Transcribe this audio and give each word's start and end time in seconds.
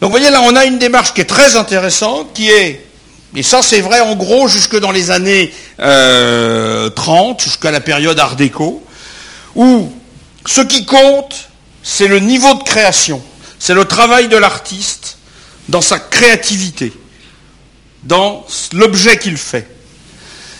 Donc 0.00 0.10
vous 0.12 0.16
voyez 0.16 0.30
là, 0.30 0.40
on 0.42 0.56
a 0.56 0.64
une 0.64 0.78
démarche 0.78 1.12
qui 1.12 1.20
est 1.20 1.26
très 1.26 1.56
intéressante, 1.56 2.32
qui 2.32 2.48
est, 2.50 2.86
et 3.36 3.42
ça 3.42 3.60
c'est 3.60 3.82
vrai 3.82 4.00
en 4.00 4.16
gros 4.16 4.48
jusque 4.48 4.78
dans 4.78 4.92
les 4.92 5.10
années 5.10 5.52
30, 5.76 5.80
euh, 5.80 6.90
jusqu'à 7.38 7.70
la 7.70 7.80
période 7.80 8.18
Art 8.18 8.36
déco, 8.36 8.82
où 9.54 9.92
ce 10.46 10.62
qui 10.62 10.86
compte, 10.86 11.50
c'est 11.82 12.08
le 12.08 12.18
niveau 12.18 12.54
de 12.54 12.62
création, 12.62 13.22
c'est 13.58 13.74
le 13.74 13.84
travail 13.84 14.28
de 14.28 14.38
l'artiste 14.38 15.18
dans 15.68 15.82
sa 15.82 15.98
créativité, 15.98 16.92
dans 18.02 18.46
l'objet 18.72 19.18
qu'il 19.18 19.36
fait. 19.36 19.68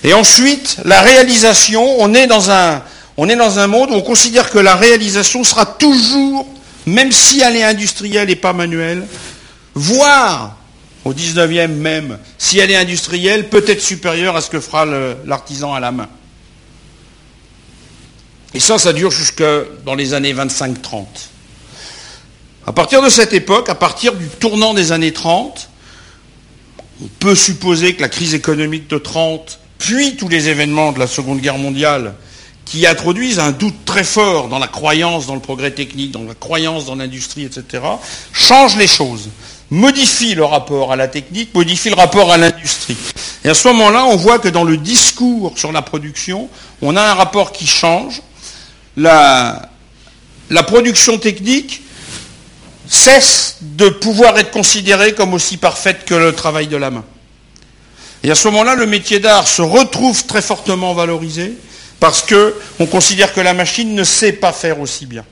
Et 0.05 0.13
ensuite, 0.13 0.77
la 0.85 1.01
réalisation, 1.01 1.97
on 1.99 2.13
est 2.15 2.27
dans 2.27 2.51
un, 2.51 2.83
on 3.17 3.29
est 3.29 3.37
dans 3.37 3.59
un 3.59 3.67
monde 3.67 3.91
où 3.91 3.95
on 3.95 4.03
considère 4.03 4.51
que 4.51 4.59
la 4.59 4.77
réalisation 4.77 5.45
sera 5.45 5.67
toujours, 5.67 6.47
même 6.87 7.13
si 7.13 7.41
elle 7.41 7.57
est 7.57 7.65
industrielle 7.65 8.31
et 8.31 8.37
pas 8.37 8.53
manuelle, 8.53 9.07
voire 9.75 10.57
au 11.05 11.15
19e 11.15 11.69
même, 11.69 12.19
si 12.39 12.59
elle 12.59 12.71
est 12.71 12.77
industrielle, 12.77 13.49
peut-être 13.49 13.81
supérieure 13.81 14.37
à 14.37 14.41
ce 14.41 14.51
que 14.51 14.61
fera 14.61 14.85
l'artisan 15.25 15.73
à 15.73 15.81
la 15.81 15.93
main. 15.93 16.09
Et 18.53 18.61
ça, 18.61 18.79
ça 18.79 18.93
dure 18.93 19.11
jusque 19.11 19.43
dans 19.85 19.95
les 19.95 20.13
années 20.13 20.35
25-30. 20.35 21.07
À 22.67 22.73
partir 22.73 23.03
de 23.03 23.09
cette 23.09 23.33
époque, 23.33 23.69
à 23.69 23.75
partir 23.75 24.15
du 24.15 24.27
tournant 24.29 24.75
des 24.75 24.93
années 24.93 25.13
30, 25.13 25.71
on 27.03 27.07
peut 27.19 27.35
supposer 27.35 27.95
que 27.95 28.03
la 28.03 28.09
crise 28.09 28.35
économique 28.35 28.89
de 28.89 28.99
30, 28.99 29.59
puis 29.79 30.17
tous 30.17 30.29
les 30.29 30.49
événements 30.49 30.93
de 30.93 30.99
la 30.99 31.07
Seconde 31.07 31.41
Guerre 31.41 31.59
mondiale, 31.59 32.15
qui 32.67 32.87
introduisent 32.87 33.39
un 33.39 33.53
doute 33.53 33.85
très 33.85 34.05
fort 34.05 34.49
dans 34.49 34.59
la 34.59 34.69
croyance 34.69 35.27
dans 35.27 35.35
le 35.35 35.41
progrès 35.41 35.71
technique, 35.71 36.13
dans 36.13 36.23
la 36.23 36.35
croyance 36.35 36.87
dans 36.87 36.95
l'industrie, 36.95 37.45
etc., 37.45 37.83
changent 38.33 38.77
les 38.77 38.87
choses, 38.87 39.31
modifient 39.71 40.35
le 40.35 40.45
rapport 40.45 40.93
à 40.93 40.97
la 40.97 41.09
technique, 41.09 41.55
modifient 41.55 41.91
le 41.91 41.97
rapport 41.97 42.33
à 42.33 42.37
l'industrie. 42.37 42.97
Et 43.45 43.49
à 43.49 43.55
ce 43.55 43.69
moment-là, 43.69 44.05
on 44.05 44.17
voit 44.17 44.39
que 44.39 44.49
dans 44.49 44.65
le 44.65 44.77
discours 44.77 45.59
sur 45.59 45.73
la 45.73 45.83
production, 45.83 46.49
on 46.83 46.97
a 46.97 47.03
un 47.03 47.15
rapport 47.15 47.53
qui 47.53 47.67
change. 47.67 48.21
La, 48.97 49.71
la 50.51 50.63
production 50.65 51.19
technique 51.19 51.83
cesse 52.89 53.59
de 53.61 53.89
pouvoir 53.89 54.37
être 54.39 54.51
considérée 54.51 55.15
comme 55.15 55.33
aussi 55.33 55.57
parfaite 55.57 56.05
que 56.05 56.15
le 56.15 56.35
travail 56.35 56.67
de 56.67 56.77
la 56.77 56.91
main. 56.91 57.05
Et 58.25 58.31
à 58.31 58.35
ce 58.35 58.49
moment-là, 58.49 58.75
le 58.75 58.87
métier 58.87 59.21
d'art 59.21 59.47
se 59.47 59.63
retrouve 59.63 60.27
très 60.27 60.43
fortement 60.43 60.93
valorisé 60.93 61.55
parce 62.01 62.27
qu'on 62.27 62.87
considère 62.87 63.33
que 63.33 63.41
la 63.41 63.55
machine 63.55 63.95
ne 63.95 64.05
sait 64.05 64.33
pas 64.33 64.53
faire 64.53 64.81
aussi 64.81 65.07
bien, 65.07 65.25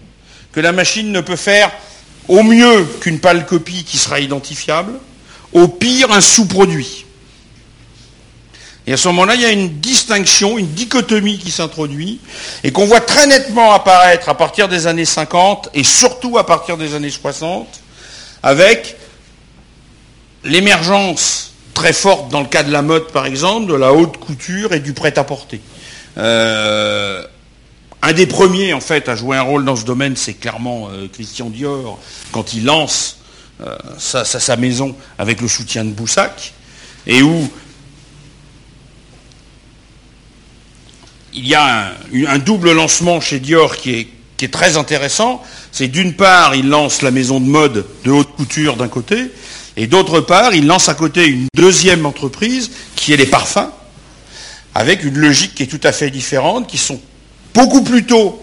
que 0.52 0.60
la 0.60 0.72
machine 0.72 1.10
ne 1.10 1.20
peut 1.20 1.36
faire 1.36 1.72
au 2.28 2.42
mieux 2.42 2.84
qu'une 3.00 3.18
pâle 3.18 3.46
copie 3.46 3.84
qui 3.84 3.98
sera 3.98 4.20
identifiable, 4.20 4.92
au 5.52 5.66
pire 5.68 6.12
un 6.12 6.20
sous-produit. 6.20 7.06
Et 8.86 8.92
à 8.94 8.96
ce 8.96 9.08
moment-là, 9.08 9.34
il 9.34 9.42
y 9.42 9.44
a 9.44 9.50
une 9.50 9.80
distinction, 9.80 10.56
une 10.56 10.68
dichotomie 10.68 11.38
qui 11.38 11.50
s'introduit 11.50 12.20
et 12.64 12.72
qu'on 12.72 12.86
voit 12.86 13.02
très 13.02 13.26
nettement 13.26 13.72
apparaître 13.72 14.30
à 14.30 14.34
partir 14.34 14.68
des 14.68 14.86
années 14.86 15.04
50 15.04 15.70
et 15.74 15.84
surtout 15.84 16.38
à 16.38 16.46
partir 16.46 16.78
des 16.78 16.94
années 16.94 17.10
60 17.10 17.68
avec 18.42 18.96
l'émergence 20.42 21.52
très 21.74 21.92
forte 21.92 22.30
dans 22.30 22.40
le 22.40 22.46
cas 22.46 22.62
de 22.62 22.72
la 22.72 22.80
mode 22.80 23.08
par 23.08 23.26
exemple, 23.26 23.66
de 23.70 23.74
la 23.74 23.92
haute 23.92 24.16
couture 24.16 24.72
et 24.72 24.80
du 24.80 24.94
prêt-à-porter. 24.94 25.60
Euh, 26.16 27.22
un 28.02 28.12
des 28.12 28.26
premiers 28.26 28.74
en 28.74 28.80
fait 28.80 29.08
à 29.08 29.16
jouer 29.16 29.36
un 29.36 29.42
rôle 29.42 29.64
dans 29.64 29.76
ce 29.76 29.84
domaine, 29.84 30.16
c'est 30.16 30.34
clairement 30.34 30.88
euh, 30.90 31.08
Christian 31.12 31.50
Dior 31.50 31.98
quand 32.32 32.54
il 32.54 32.64
lance 32.64 33.18
euh, 33.60 33.76
sa, 33.98 34.56
maison 34.56 34.94
avec 35.18 35.40
le 35.40 35.48
soutien 35.48 35.84
de 35.84 35.90
Boussac 35.90 36.54
et 37.06 37.22
où 37.22 37.50
il 41.34 41.46
y 41.46 41.54
a 41.54 41.92
un, 42.28 42.38
double 42.38 42.72
lancement 42.72 43.20
chez 43.20 43.40
Dior 43.40 43.76
qui 43.76 43.94
est, 43.94 44.08
qui 44.36 44.44
est 44.44 44.52
très 44.52 44.76
intéressant. 44.76 45.42
C'est 45.72 45.88
d'une 45.88 46.14
part, 46.14 46.54
il 46.54 46.68
lance 46.68 47.02
la 47.02 47.10
maison 47.10 47.40
de 47.40 47.46
mode 47.46 47.84
de 48.04 48.10
haute 48.10 48.34
couture 48.36 48.76
d'un 48.76 48.88
côté, 48.88 49.30
et 49.76 49.86
d'autre 49.86 50.20
part, 50.20 50.54
il 50.54 50.66
lance 50.66 50.88
à 50.88 50.94
côté 50.94 51.26
une 51.26 51.46
deuxième 51.54 52.06
entreprise 52.06 52.70
qui 52.96 53.12
est 53.12 53.16
les 53.16 53.26
parfums, 53.26 53.70
avec 54.74 55.04
une 55.04 55.18
logique 55.18 55.54
qui 55.54 55.64
est 55.64 55.66
tout 55.66 55.80
à 55.82 55.92
fait 55.92 56.10
différente, 56.10 56.66
qui 56.66 56.78
sont 56.78 57.00
beaucoup 57.58 57.82
plus 57.82 58.04
tôt 58.04 58.40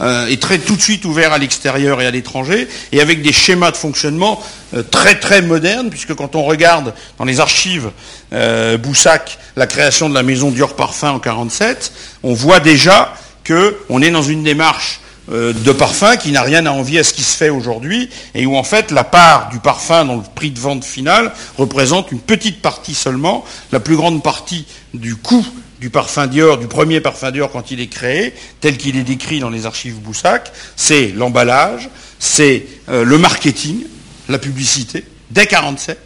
euh, 0.00 0.26
et 0.26 0.38
très 0.38 0.58
tout 0.58 0.74
de 0.74 0.80
suite 0.80 1.04
ouverts 1.04 1.34
à 1.34 1.38
l'extérieur 1.38 2.00
et 2.00 2.06
à 2.06 2.10
l'étranger, 2.10 2.66
et 2.92 3.00
avec 3.02 3.20
des 3.20 3.32
schémas 3.32 3.70
de 3.70 3.76
fonctionnement 3.76 4.42
euh, 4.74 4.82
très 4.82 5.20
très 5.20 5.42
modernes, 5.42 5.90
puisque 5.90 6.14
quand 6.14 6.34
on 6.34 6.44
regarde 6.44 6.94
dans 7.18 7.26
les 7.26 7.40
archives 7.40 7.90
euh, 8.32 8.78
Boussac 8.78 9.38
la 9.56 9.66
création 9.66 10.08
de 10.08 10.14
la 10.14 10.22
maison 10.22 10.50
Dior 10.50 10.76
Parfum 10.76 11.10
en 11.10 11.18
47, 11.18 11.92
on 12.22 12.32
voit 12.32 12.58
déjà 12.58 13.14
qu'on 13.46 14.00
est 14.00 14.10
dans 14.10 14.22
une 14.22 14.42
démarche 14.42 15.00
de 15.30 15.72
parfum 15.72 16.16
qui 16.16 16.32
n'a 16.32 16.42
rien 16.42 16.66
à 16.66 16.70
envier 16.70 16.98
à 16.98 17.04
ce 17.04 17.14
qui 17.14 17.22
se 17.22 17.34
fait 17.34 17.48
aujourd'hui, 17.48 18.10
et 18.34 18.44
où 18.44 18.56
en 18.56 18.62
fait 18.62 18.90
la 18.90 19.04
part 19.04 19.48
du 19.48 19.58
parfum 19.58 20.04
dans 20.04 20.16
le 20.16 20.22
prix 20.34 20.50
de 20.50 20.60
vente 20.60 20.84
final 20.84 21.32
représente 21.56 22.12
une 22.12 22.20
petite 22.20 22.60
partie 22.60 22.94
seulement, 22.94 23.42
la 23.72 23.80
plus 23.80 23.96
grande 23.96 24.22
partie 24.22 24.66
du 24.92 25.16
coût 25.16 25.46
du 25.84 25.90
parfum 25.90 26.26
Dior, 26.26 26.56
du 26.56 26.66
premier 26.66 27.02
parfum 27.02 27.30
Dior 27.30 27.50
quand 27.50 27.70
il 27.70 27.78
est 27.78 27.88
créé, 27.88 28.32
tel 28.62 28.78
qu'il 28.78 28.96
est 28.96 29.02
décrit 29.02 29.38
dans 29.38 29.50
les 29.50 29.66
archives 29.66 29.96
Boussac, 29.96 30.50
c'est 30.76 31.08
l'emballage, 31.08 31.90
c'est 32.18 32.64
euh, 32.88 33.04
le 33.04 33.18
marketing, 33.18 33.84
la 34.30 34.38
publicité, 34.38 35.04
dès 35.30 35.44
47. 35.46 35.98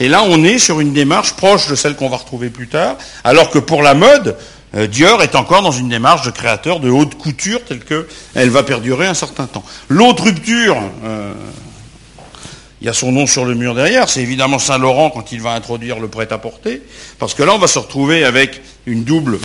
Et 0.00 0.08
là, 0.08 0.24
on 0.24 0.42
est 0.42 0.58
sur 0.58 0.80
une 0.80 0.92
démarche 0.92 1.34
proche 1.34 1.68
de 1.68 1.76
celle 1.76 1.94
qu'on 1.94 2.08
va 2.08 2.16
retrouver 2.16 2.50
plus 2.50 2.66
tard, 2.66 2.96
alors 3.22 3.50
que 3.50 3.60
pour 3.60 3.84
la 3.84 3.94
mode, 3.94 4.36
euh, 4.74 4.88
Dior 4.88 5.22
est 5.22 5.36
encore 5.36 5.62
dans 5.62 5.70
une 5.70 5.90
démarche 5.90 6.26
de 6.26 6.32
créateur 6.32 6.80
de 6.80 6.90
haute 6.90 7.14
couture 7.14 7.62
telle 7.64 7.84
qu'elle 7.84 8.50
va 8.50 8.64
perdurer 8.64 9.06
un 9.06 9.14
certain 9.14 9.46
temps. 9.46 9.62
L'autre 9.88 10.24
rupture, 10.24 10.76
euh, 11.04 11.34
il 12.84 12.88
y 12.88 12.90
a 12.90 12.92
son 12.92 13.12
nom 13.12 13.26
sur 13.26 13.46
le 13.46 13.54
mur 13.54 13.74
derrière, 13.74 14.10
c'est 14.10 14.20
évidemment 14.20 14.58
Saint-Laurent 14.58 15.08
quand 15.08 15.32
il 15.32 15.40
va 15.40 15.52
introduire 15.52 16.00
le 16.00 16.08
prêt-à-porter, 16.08 16.82
parce 17.18 17.32
que 17.32 17.42
là 17.42 17.54
on 17.54 17.58
va 17.58 17.66
se 17.66 17.78
retrouver 17.78 18.26
avec 18.26 18.60
une 18.84 19.04
double, 19.04 19.38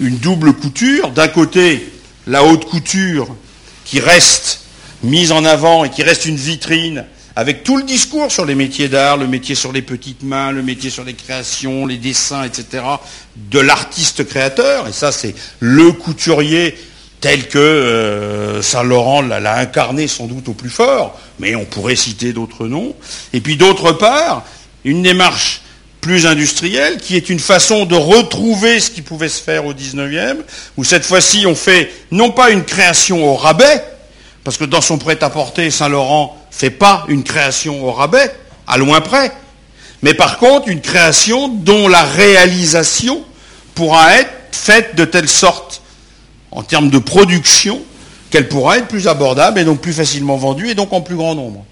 une 0.00 0.16
double 0.16 0.54
couture. 0.54 1.10
D'un 1.10 1.28
côté, 1.28 1.92
la 2.26 2.44
haute 2.44 2.64
couture 2.64 3.28
qui 3.84 4.00
reste 4.00 4.60
mise 5.02 5.32
en 5.32 5.44
avant 5.44 5.84
et 5.84 5.90
qui 5.90 6.02
reste 6.02 6.24
une 6.24 6.36
vitrine 6.36 7.04
avec 7.34 7.62
tout 7.62 7.76
le 7.76 7.82
discours 7.82 8.32
sur 8.32 8.46
les 8.46 8.54
métiers 8.54 8.88
d'art, 8.88 9.18
le 9.18 9.26
métier 9.26 9.54
sur 9.54 9.70
les 9.70 9.82
petites 9.82 10.22
mains, 10.22 10.50
le 10.50 10.62
métier 10.62 10.88
sur 10.88 11.04
les 11.04 11.12
créations, 11.12 11.84
les 11.84 11.98
dessins, 11.98 12.44
etc., 12.44 12.82
de 13.36 13.58
l'artiste 13.58 14.26
créateur, 14.26 14.88
et 14.88 14.92
ça 14.92 15.12
c'est 15.12 15.34
le 15.60 15.92
couturier 15.92 16.74
tel 17.20 17.48
que 17.48 17.58
euh, 17.58 18.62
Saint-Laurent 18.62 19.22
l'a 19.22 19.58
incarné 19.58 20.06
sans 20.06 20.26
doute 20.26 20.48
au 20.48 20.52
plus 20.52 20.70
fort, 20.70 21.18
mais 21.38 21.54
on 21.54 21.64
pourrait 21.64 21.96
citer 21.96 22.32
d'autres 22.32 22.66
noms. 22.66 22.94
Et 23.32 23.40
puis 23.40 23.56
d'autre 23.56 23.92
part, 23.92 24.44
une 24.84 25.02
démarche 25.02 25.62
plus 26.00 26.26
industrielle, 26.26 26.98
qui 26.98 27.16
est 27.16 27.30
une 27.30 27.40
façon 27.40 27.84
de 27.84 27.96
retrouver 27.96 28.78
ce 28.78 28.90
qui 28.90 29.02
pouvait 29.02 29.28
se 29.28 29.42
faire 29.42 29.66
au 29.66 29.74
19e, 29.74 30.36
où 30.76 30.84
cette 30.84 31.04
fois-ci 31.04 31.46
on 31.46 31.56
fait 31.56 31.92
non 32.12 32.30
pas 32.30 32.50
une 32.50 32.64
création 32.64 33.28
au 33.28 33.34
rabais, 33.34 33.82
parce 34.44 34.56
que 34.56 34.64
dans 34.64 34.80
son 34.80 34.98
prêt-à-porter, 34.98 35.70
Saint-Laurent 35.72 36.36
fait 36.52 36.70
pas 36.70 37.04
une 37.08 37.24
création 37.24 37.84
au 37.84 37.90
rabais, 37.90 38.32
à 38.68 38.78
loin 38.78 39.00
près, 39.00 39.32
mais 40.02 40.14
par 40.14 40.38
contre 40.38 40.68
une 40.68 40.80
création 40.80 41.48
dont 41.48 41.88
la 41.88 42.04
réalisation 42.04 43.24
pourra 43.74 44.14
être 44.14 44.30
faite 44.52 44.94
de 44.94 45.04
telle 45.04 45.28
sorte 45.28 45.82
en 46.56 46.62
termes 46.62 46.90
de 46.90 46.98
production 46.98 47.80
qu'elle 48.30 48.48
pourra 48.48 48.78
être 48.78 48.88
plus 48.88 49.06
abordable 49.06 49.60
et 49.60 49.64
donc 49.64 49.80
plus 49.80 49.92
facilement 49.92 50.36
vendue 50.36 50.68
et 50.68 50.74
donc 50.74 50.92
en 50.92 51.02
plus 51.02 51.14
grand 51.14 51.36
nombre. 51.36 51.64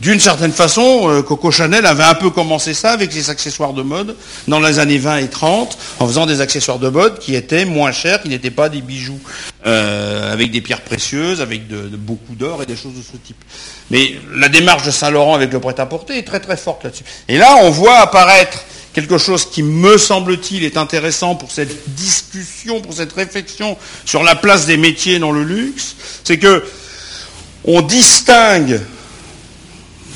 D'une 0.00 0.20
certaine 0.20 0.52
façon, 0.52 1.08
euh, 1.08 1.22
Coco 1.22 1.50
Chanel 1.50 1.86
avait 1.86 2.02
un 2.04 2.14
peu 2.14 2.28
commencé 2.28 2.74
ça 2.74 2.90
avec 2.90 3.14
les 3.14 3.30
accessoires 3.30 3.72
de 3.72 3.80
mode 3.80 4.14
dans 4.46 4.60
les 4.60 4.78
années 4.78 4.98
20 4.98 5.18
et 5.18 5.28
30, 5.28 5.78
en 6.00 6.06
faisant 6.06 6.26
des 6.26 6.42
accessoires 6.42 6.78
de 6.78 6.90
mode 6.90 7.18
qui 7.18 7.34
étaient 7.34 7.64
moins 7.64 7.92
chers, 7.92 8.20
qui 8.20 8.28
n'étaient 8.28 8.50
pas 8.50 8.68
des 8.68 8.82
bijoux 8.82 9.18
euh, 9.64 10.34
avec 10.34 10.50
des 10.50 10.60
pierres 10.60 10.82
précieuses, 10.82 11.40
avec 11.40 11.66
beaucoup 11.68 12.34
d'or 12.34 12.62
et 12.62 12.66
des 12.66 12.76
choses 12.76 12.92
de 12.92 13.00
ce 13.00 13.16
type. 13.16 13.42
Mais 13.90 14.16
la 14.34 14.50
démarche 14.50 14.84
de 14.84 14.90
Saint-Laurent 14.90 15.34
avec 15.34 15.50
le 15.50 15.60
prêt-à-porter 15.60 16.18
est 16.18 16.26
très 16.26 16.40
très 16.40 16.58
forte 16.58 16.84
là-dessus. 16.84 17.04
Et 17.28 17.38
là, 17.38 17.56
on 17.62 17.70
voit 17.70 17.96
apparaître 18.00 18.66
quelque 18.96 19.18
chose 19.18 19.44
qui, 19.44 19.62
me 19.62 19.98
semble-t-il, 19.98 20.64
est 20.64 20.78
intéressant 20.78 21.34
pour 21.34 21.52
cette 21.52 21.94
discussion, 21.96 22.80
pour 22.80 22.94
cette 22.94 23.12
réflexion 23.12 23.76
sur 24.06 24.22
la 24.22 24.34
place 24.34 24.64
des 24.64 24.78
métiers 24.78 25.18
dans 25.18 25.32
le 25.32 25.44
luxe, 25.44 25.96
c'est 26.24 26.38
que 26.38 26.64
on 27.64 27.82
distingue, 27.82 28.80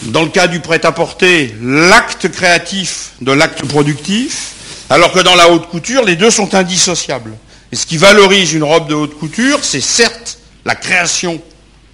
dans 0.04 0.22
le 0.22 0.30
cas 0.30 0.46
du 0.46 0.60
prêt-à-porter, 0.60 1.54
l'acte 1.60 2.30
créatif 2.30 3.10
de 3.20 3.32
l'acte 3.32 3.66
productif, 3.66 4.52
alors 4.88 5.12
que 5.12 5.20
dans 5.20 5.34
la 5.34 5.50
haute 5.50 5.68
couture, 5.68 6.02
les 6.06 6.16
deux 6.16 6.30
sont 6.30 6.54
indissociables. 6.54 7.36
Et 7.72 7.76
ce 7.76 7.84
qui 7.84 7.98
valorise 7.98 8.54
une 8.54 8.64
robe 8.64 8.88
de 8.88 8.94
haute 8.94 9.18
couture, 9.18 9.58
c'est 9.62 9.82
certes 9.82 10.38
la 10.64 10.74
création 10.74 11.42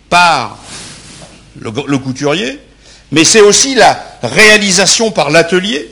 par 0.09 0.57
le, 1.59 1.73
le 1.89 1.99
couturier, 1.99 2.61
mais 3.11 3.25
c'est 3.25 3.41
aussi 3.41 3.75
la 3.75 4.01
réalisation 4.23 5.11
par 5.11 5.31
l'atelier, 5.31 5.91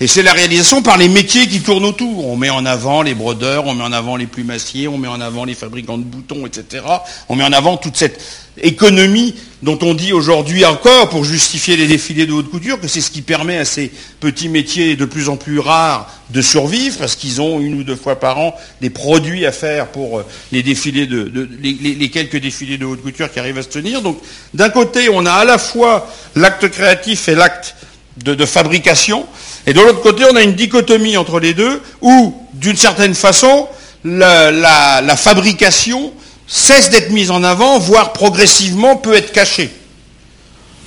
et 0.00 0.06
c'est 0.06 0.22
la 0.22 0.32
réalisation 0.32 0.82
par 0.82 0.96
les 0.96 1.08
métiers 1.08 1.46
qui 1.46 1.60
tournent 1.60 1.84
autour. 1.84 2.26
On 2.26 2.36
met 2.36 2.50
en 2.50 2.66
avant 2.66 3.02
les 3.02 3.14
brodeurs, 3.14 3.66
on 3.66 3.74
met 3.74 3.84
en 3.84 3.92
avant 3.92 4.16
les 4.16 4.26
plumassiers, 4.26 4.88
on 4.88 4.98
met 4.98 5.08
en 5.08 5.20
avant 5.20 5.44
les 5.44 5.54
fabricants 5.54 5.98
de 5.98 6.04
boutons, 6.04 6.46
etc. 6.46 6.84
On 7.28 7.36
met 7.36 7.44
en 7.44 7.52
avant 7.52 7.76
toute 7.76 7.96
cette 7.96 8.20
économie 8.60 9.34
dont 9.62 9.78
on 9.82 9.94
dit 9.94 10.12
aujourd'hui 10.12 10.64
encore, 10.64 11.08
pour 11.08 11.24
justifier 11.24 11.76
les 11.76 11.86
défilés 11.86 12.26
de 12.26 12.32
haute 12.32 12.50
couture, 12.50 12.80
que 12.80 12.88
c'est 12.88 13.00
ce 13.00 13.10
qui 13.10 13.22
permet 13.22 13.58
à 13.58 13.64
ces 13.64 13.92
petits 14.20 14.48
métiers 14.48 14.96
de 14.96 15.04
plus 15.04 15.28
en 15.28 15.36
plus 15.36 15.60
rares 15.60 16.12
de 16.30 16.42
survivre, 16.42 16.98
parce 16.98 17.14
qu'ils 17.14 17.40
ont 17.40 17.60
une 17.60 17.74
ou 17.74 17.84
deux 17.84 17.96
fois 17.96 18.18
par 18.18 18.38
an 18.38 18.54
des 18.80 18.90
produits 18.90 19.46
à 19.46 19.52
faire 19.52 19.88
pour 19.88 20.18
euh, 20.18 20.26
les 20.50 20.62
défilés 20.62 21.06
de, 21.06 21.48
les, 21.62 22.10
quelques 22.10 22.38
défilés 22.38 22.78
de 22.78 22.84
haute 22.84 23.02
couture 23.02 23.30
qui 23.30 23.38
arrivent 23.38 23.58
à 23.58 23.62
se 23.62 23.68
tenir. 23.68 24.02
Donc, 24.02 24.18
d'un 24.52 24.70
côté, 24.70 25.08
on 25.08 25.26
a 25.26 25.32
à 25.32 25.44
la 25.44 25.58
fois 25.58 26.10
l'acte 26.34 26.68
créatif 26.68 27.28
et 27.28 27.34
l'acte 27.34 27.76
de, 28.16 28.44
fabrication, 28.44 29.26
et 29.66 29.72
de 29.72 29.80
l'autre 29.80 30.00
côté, 30.00 30.24
on 30.30 30.36
a 30.36 30.42
une 30.42 30.54
dichotomie 30.54 31.16
entre 31.16 31.38
les 31.38 31.54
deux, 31.54 31.80
où, 32.00 32.34
d'une 32.54 32.76
certaine 32.76 33.14
façon, 33.14 33.68
la 34.04 35.16
fabrication 35.16 36.12
cesse 36.46 36.90
d'être 36.90 37.10
mise 37.10 37.30
en 37.30 37.42
avant, 37.44 37.78
voire 37.78 38.12
progressivement 38.12 38.96
peut 38.96 39.14
être 39.14 39.32
cachée. 39.32 39.70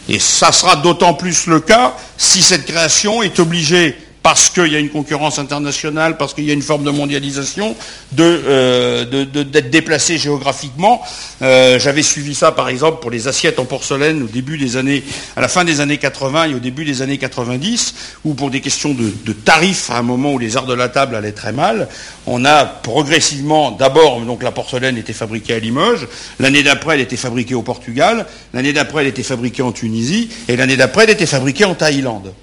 Et 0.07 0.19
ça 0.19 0.51
sera 0.51 0.75
d'autant 0.75 1.15
plus 1.15 1.47
le 1.47 1.59
cas 1.59 1.95
si 2.17 2.43
cette 2.43 2.65
création 2.65 3.23
est 3.23 3.39
obligée 3.39 3.97
parce 4.25 4.49
qu'il 4.49 4.73
y 4.73 4.75
a 4.75 4.79
une 4.79 4.89
concurrence 4.89 5.37
internationale, 5.37 6.17
parce 6.17 6.33
qu'il 6.33 6.45
y 6.45 6.49
a 6.49 6.53
une 6.55 6.63
forme 6.63 6.83
de 6.83 6.89
mondialisation, 6.89 7.75
euh, 8.19 9.05
d'être 9.05 9.69
déplacé 9.69 10.17
géographiquement. 10.17 11.03
Euh, 11.43 11.77
j'avais 11.77 12.01
suivi 12.01 12.33
ça, 12.33 12.51
par 12.51 12.69
exemple, 12.69 13.01
pour 13.01 13.11
les 13.11 13.27
assiettes 13.27 13.59
en 13.59 13.65
porcelaine 13.65 14.23
au 14.23 14.25
début 14.25 14.57
des 14.57 14.77
années, 14.77 15.03
à 15.35 15.41
la 15.41 15.47
fin 15.47 15.63
des 15.63 15.79
années 15.79 15.99
80 15.99 16.45
et 16.45 16.55
au 16.55 16.59
début 16.59 16.85
des 16.85 17.03
années 17.03 17.19
90, 17.19 17.93
ou 18.23 18.33
pour 18.33 18.49
des 18.49 18.61
questions 18.61 18.95
de, 18.95 19.13
de 19.23 19.31
tarifs, 19.31 19.91
à 19.91 19.99
un 19.99 20.01
moment 20.01 20.33
où 20.33 20.39
les 20.39 20.57
arts 20.57 20.65
de 20.65 20.73
la 20.73 20.89
table 20.89 21.13
allaient 21.13 21.31
très 21.31 21.51
mal, 21.51 21.87
on 22.25 22.45
a 22.45 22.65
progressivement, 22.65 23.69
d'abord, 23.69 24.19
la 24.41 24.51
porcelaine 24.51 24.97
était 24.97 25.13
fabriquée 25.13 25.53
à 25.53 25.59
Limoges, 25.59 26.07
l'année 26.39 26.63
d'après, 26.63 26.95
elle 26.95 27.01
était 27.01 27.15
fabriquée 27.15 27.53
au 27.53 27.61
Portugal, 27.61 28.25
l'année 28.55 28.73
d'après, 28.73 29.03
elle 29.03 29.09
était 29.09 29.21
fabriquée 29.21 29.61
en 29.61 29.71
Tunisie, 29.71 30.29
et 30.47 30.55
l'année 30.55 30.77
d'après, 30.77 31.03
elle 31.03 31.11
était 31.11 31.27
fabriquée 31.27 31.65
en 31.65 31.75
Thaïlande. 31.75 32.33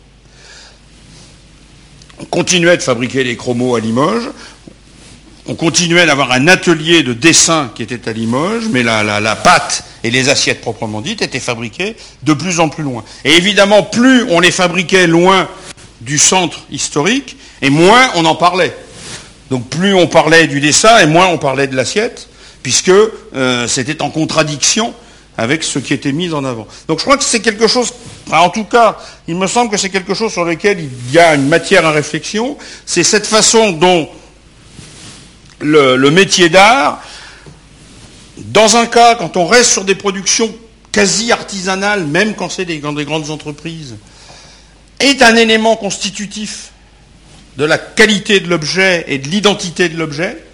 On 2.22 2.26
continuait 2.26 2.76
de 2.76 2.82
fabriquer 2.82 3.24
les 3.24 3.36
chromos 3.36 3.74
à 3.74 3.80
Limoges. 3.80 4.30
On 5.48 5.56
continuait 5.56 6.06
d'avoir 6.06 6.30
un 6.30 6.46
atelier 6.46 7.02
de 7.02 7.12
dessin 7.12 7.72
qui 7.74 7.82
était 7.82 8.08
à 8.08 8.12
Limoges, 8.12 8.69
mais 8.70 8.84
la, 8.84 9.34
pâte 9.34 9.82
et 10.04 10.10
les 10.12 10.28
assiettes 10.28 10.60
proprement 10.60 11.00
dites 11.00 11.20
étaient 11.20 11.40
fabriquées 11.40 11.96
de 12.22 12.32
plus 12.32 12.60
en 12.60 12.69
plus 12.69 12.84
loin. 12.84 13.02
Et 13.24 13.32
évidemment, 13.36 13.82
plus 13.82 14.22
on 14.30 14.38
les 14.38 14.52
fabriquait 14.52 15.08
loin 15.08 15.48
du 16.00 16.16
centre 16.16 16.60
historique, 16.70 17.36
et 17.60 17.70
moins 17.70 18.10
on 18.14 18.25
en 18.25 18.36
parlait. 18.36 18.72
Donc 19.50 19.68
plus 19.68 19.92
on 19.94 20.06
parlait 20.06 20.46
du 20.46 20.60
dessin, 20.60 20.98
et 21.00 21.06
moins 21.06 21.26
on 21.26 21.38
parlait 21.38 21.66
de 21.66 21.75
l'assiette, 21.75 22.28
puisque 22.62 22.92
euh, 23.34 23.66
c'était 23.66 24.00
en 24.00 24.10
contradiction 24.10 24.94
avec 25.37 25.62
ce 25.62 25.79
qui 25.79 25.94
était 25.94 26.12
mis 26.12 26.32
en 26.32 26.44
avant. 26.44 26.67
Donc 26.88 26.99
je 26.99 27.05
crois 27.05 27.17
que 27.17 27.25
c'est 27.25 27.40
quelque 27.40 27.67
chose, 27.67 27.93
en 28.31 28.50
tout 28.50 28.64
cas, 28.64 28.99
il 29.26 29.37
me 29.37 29.46
semble 29.46 29.70
que 29.70 29.76
c'est 29.76 29.90
quelque 29.90 30.14
chose 30.14 30.32
sur 30.32 30.44
lequel 30.44 30.81
il 30.81 31.12
y 31.12 31.19
a 31.19 31.34
une 31.34 31.49
matière 31.49 31.87
à 31.87 31.90
réflexion, 31.90 32.58
c'est 32.84 33.05
cette 33.05 33.26
façon 33.26 33.73
dont 33.73 34.08
le, 35.61 36.11
métier 36.11 36.49
d'art, 36.49 37.02
dans 38.37 38.76
un 38.76 38.87
cas, 38.87 39.14
quand 39.14 39.37
on 39.37 39.46
reste 39.46 39.70
sur 39.70 39.84
des 39.84 39.94
productions 39.94 40.52
quasi 40.90 41.32
artisanales, 41.32 42.05
même 42.05 42.35
quand 42.35 42.50
c'est 42.50 42.64
dans 42.64 42.93
des 42.93 43.05
grandes 43.05 43.31
entreprises, 43.31 43.96
est 45.00 45.23
un 45.23 45.35
élément 45.37 45.76
constitutif 45.76 46.70
de 47.56 47.64
la 47.64 47.78
qualité 47.78 48.40
de 48.40 48.49
l'objet 48.49 49.05
et 49.08 49.19
de 49.19 49.28
l'identité 49.28 49.88
de 49.88 49.96
l'objet. 49.96 50.44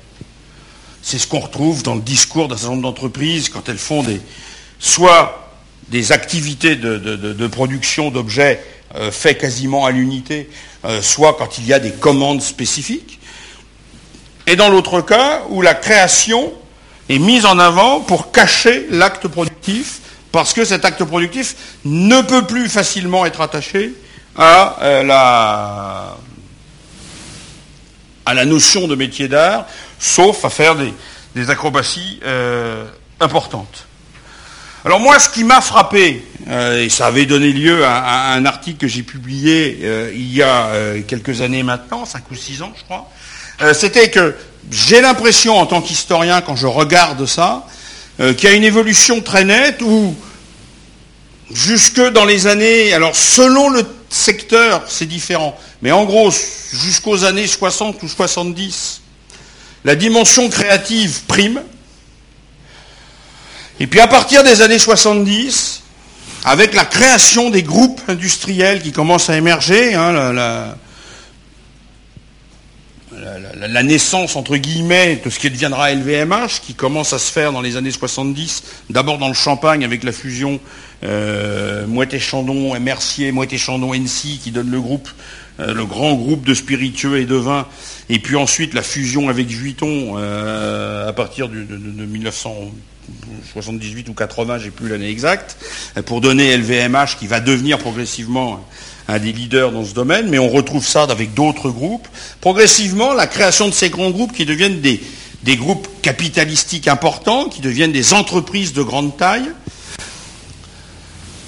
C'est 1.03 1.19
ce 1.19 1.27
qu'on 1.27 1.41
retrouve 1.41 1.83
dans 1.83 1.95
le 1.95 2.01
discours 2.01 2.49
d'un 2.49 2.57
certain 2.57 2.73
nombre 2.73 2.83
d'entreprises 2.83 3.49
quand 3.49 3.69
elles 3.69 3.79
font 3.79 4.03
des, 4.03 4.21
soit 4.79 5.49
des 5.89 6.13
activités 6.13 6.77
de, 6.77 7.47
production 7.47 8.11
d'objets 8.11 8.63
euh, 8.95 9.11
faits 9.11 9.39
quasiment 9.39 9.87
à 9.87 9.91
l'unité, 9.91 10.49
euh, 10.85 11.03
soit 11.03 11.35
quand 11.35 11.59
il 11.59 11.67
y 11.67 11.73
a 11.73 11.79
des 11.79 11.93
commandes 11.93 12.43
spécifiques, 12.43 13.19
et 14.47 14.57
dans 14.57 14.69
l'autre 14.69 15.01
cas 15.01 15.43
où 15.51 15.61
la 15.61 15.75
création 15.75 16.53
est 17.09 17.19
mise 17.19 17.45
en 17.47 17.59
avant 17.59 18.01
pour 18.01 18.33
cacher 18.33 18.87
l'acte 18.91 19.29
productif, 19.29 20.01
parce 20.33 20.53
que 20.53 20.65
cet 20.65 20.85
acte 20.85 21.05
productif 21.05 21.57
ne 21.85 22.21
peut 22.23 22.47
plus 22.47 22.69
facilement 22.69 23.27
être 23.27 23.41
attaché 23.41 23.95
à, 24.37 24.83
euh, 24.83 25.03
la, 25.03 26.17
à 28.27 28.35
la 28.35 28.45
notion 28.45 28.89
de 28.89 28.95
métier 28.95 29.29
d'art, 29.29 29.67
sauf 29.99 30.45
à 30.45 30.51
faire 30.51 30.77
des, 30.77 30.93
acrobaties 31.51 32.19
importantes. 33.21 33.88
Alors 34.85 35.01
moi, 35.01 35.19
ce 35.19 35.29
qui 35.29 35.43
m'a 35.43 35.61
frappé, 35.61 36.25
euh, 36.47 36.85
et 36.85 36.89
ça 36.89 37.07
avait 37.07 37.27
donné 37.27 37.53
lieu 37.53 37.85
à, 37.85 38.33
un 38.33 38.47
article 38.47 38.79
que 38.79 38.87
j'ai 38.87 39.03
publié 39.03 39.81
euh, 39.83 40.13
il 40.15 40.33
y 40.33 40.41
a 40.41 40.67
euh, 40.67 41.03
quelques 41.03 41.41
années 41.41 41.65
maintenant, 41.65 42.05
cinq 42.07 42.31
ou 42.31 42.37
six 42.37 42.63
ans 42.63 42.73
je 42.79 42.85
crois, 42.85 43.11
c'était 43.75 44.09
que 44.09 44.37
j'ai 44.71 45.01
l'impression 45.01 45.59
en 45.59 45.67
tant 45.67 45.83
qu'historien, 45.83 46.43
quand 46.43 46.55
je 46.55 46.69
regarde 46.69 47.27
ça, 47.27 47.67
qu'il 48.19 48.45
y 48.45 48.47
a 48.47 48.53
une 48.53 48.63
évolution 48.63 49.21
très 49.21 49.45
nette 49.45 49.83
où 49.83 50.15
jusque 51.53 52.01
dans 52.01 52.25
les 52.25 52.47
années, 52.47 52.95
alors 52.95 53.17
selon 53.17 53.69
le 53.69 53.85
secteur 54.11 54.85
c'est 54.87 55.07
différent, 55.07 55.59
mais 55.83 55.91
en 55.91 56.05
gros 56.05 56.31
jusqu'aux 56.73 57.25
années 57.25 57.49
60 57.49 58.01
ou 58.01 58.09
70, 58.09 59.01
la 59.85 59.97
dimension 59.97 60.49
créative 60.49 61.23
prime, 61.27 61.61
et 63.81 63.87
puis 63.87 64.01
à 64.01 64.07
partir 64.07 64.43
des 64.43 64.61
années 64.61 64.79
70, 64.79 65.83
avec 66.45 66.75
la 66.75 66.85
création 66.85 67.51
des 67.51 67.63
groupes 67.63 68.01
industriels 68.09 68.83
qui 68.83 68.93
commencent 68.93 69.31
à 69.31 69.37
émerger, 69.37 69.95
hein, 69.95 70.13
la, 73.57 73.83
naissance, 73.83 74.37
entre 74.37 74.57
guillemets, 74.57 75.21
de 75.25 75.31
ce 75.31 75.39
qui 75.39 75.51
deviendra 75.51 75.93
LVMH, 75.93 76.61
qui 76.63 76.75
commence 76.75 77.13
à 77.13 77.19
se 77.19 77.31
faire 77.31 77.53
dans 77.53 77.61
les 77.61 77.77
années 77.77 77.91
70, 77.91 78.63
d'abord 78.91 79.19
dans 79.19 79.29
le 79.29 79.35
Champagne 79.35 79.85
avec 79.85 80.05
la 80.05 80.13
fusion 80.13 80.61
euh, 81.05 81.87
Moët-Chandon 81.87 82.75
et 82.75 82.81
Mercier, 82.81 83.33
Moët-Chandon 83.33 83.95
NC, 83.95 84.39
qui 84.43 84.51
donne 84.51 84.71
le 84.71 84.81
groupe, 84.81 85.09
euh, 85.61 85.75
le 85.75 85.85
grand 85.85 86.15
groupe 86.15 86.47
de 86.47 86.55
spiritueux 86.55 87.19
et 87.19 87.27
de 87.27 87.37
vins, 87.37 87.67
et 88.09 88.19
puis 88.19 88.37
ensuite 88.37 88.75
la 88.75 88.83
fusion 88.83 89.29
avec 89.29 89.49
Vuitton 89.49 90.15
euh, 90.17 91.09
à 91.09 91.13
partir 91.13 91.49
de, 91.49 91.63
de, 91.63 91.77
de 91.77 92.05
1900. 92.05 92.55
78 93.53 94.09
ou 94.09 94.15
80, 94.15 94.59
j'ai 94.59 94.71
plus 94.71 94.89
l'année 94.89 95.09
exacte, 95.09 95.57
pour 96.07 96.21
donner 96.21 96.57
LVMH 96.57 97.17
qui 97.19 97.27
va 97.27 97.41
devenir 97.41 97.79
progressivement 97.79 98.65
un 99.09 99.19
des 99.19 99.33
leaders 99.33 99.73
dans 99.73 99.85
ce 99.85 99.95
domaine, 99.95 100.29
mais 100.29 100.39
on 100.39 100.51
retrouve 100.51 100.87
ça 100.87 101.05
avec 101.05 101.35
d'autres 101.35 101.71
groupes. 101.71 102.07
Progressivement, 102.41 103.15
la 103.15 103.27
création 103.27 103.67
de 103.69 103.73
ces 103.73 103.89
grands 103.89 104.11
groupes 104.11 104.33
qui 104.33 104.45
deviennent 104.45 104.81
des, 104.81 105.01
des 105.43 105.57
groupes 105.57 105.89
capitalistiques 106.03 106.89
importants, 106.89 107.49
qui 107.49 107.61
deviennent 107.61 107.93
des 107.93 108.13
entreprises 108.13 108.75
de 108.75 108.83
grande 108.83 109.17
taille, 109.17 109.51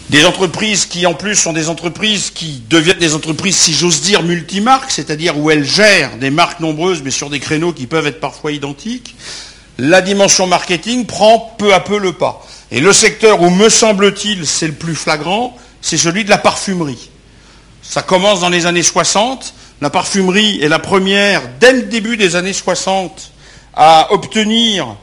des 0.09 0.25
entreprises 0.25 0.87
qui 0.87 1.07
en 1.07 1.15
plus 1.15 1.37
sont 1.37 1.53
des 1.53 1.69
entreprises 1.69 2.31
qui 2.31 2.63
deviennent 2.69 2.99
des 2.99 3.15
entreprises, 3.15 3.57
si 3.57 3.73
j'ose 3.73 4.01
dire, 4.01 4.25
multimarques, 4.25 4.91
c'est-à-dire 4.91 5.39
où 5.39 5.51
elles 5.51 5.65
gèrent 5.65 6.17
des 6.17 6.31
marques 6.31 6.59
nombreuses 6.59 7.03
mais 7.05 7.13
sur 7.13 7.31
des 7.31 7.39
créneaux 7.39 7.73
qui 7.73 7.87
peuvent 7.87 8.07
être 8.07 8.19
parfois 8.19 8.51
identiques, 8.51 9.15
la 9.81 10.03
dimension 10.03 10.47
marketing 10.47 11.07
prend 11.07 11.55
peu 11.59 11.73
à 11.73 11.81
peu 11.81 11.99
le 11.99 12.13
pas. 12.13 12.47
Et 12.71 12.81
le 12.81 12.93
secteur 12.93 13.41
où, 13.41 13.51
me 13.51 13.69
semble-t-il, 13.69 14.47
c'est 14.47 14.67
le 14.67 14.75
plus 14.75 14.95
flagrant, 14.95 15.57
c'est 15.81 15.97
celui 15.97 16.25
de 16.25 16.31
la 16.31 16.39
parfumerie. 16.39 17.11
Ça 17.83 18.03
commence 18.03 18.41
dans 18.41 18.49
les 18.49 18.67
années 18.67 18.83
60. 18.83 19.55
La 19.81 19.91
parfumerie 19.91 20.61
est 20.61 20.69
la 20.69 20.79
première, 20.79 21.43
dès 21.59 21.73
le 21.73 21.83
début 21.83 22.17
des 22.17 22.37
années 22.37 22.53
60, 22.53 23.33
à 23.75 24.13
obtenir 24.13 24.97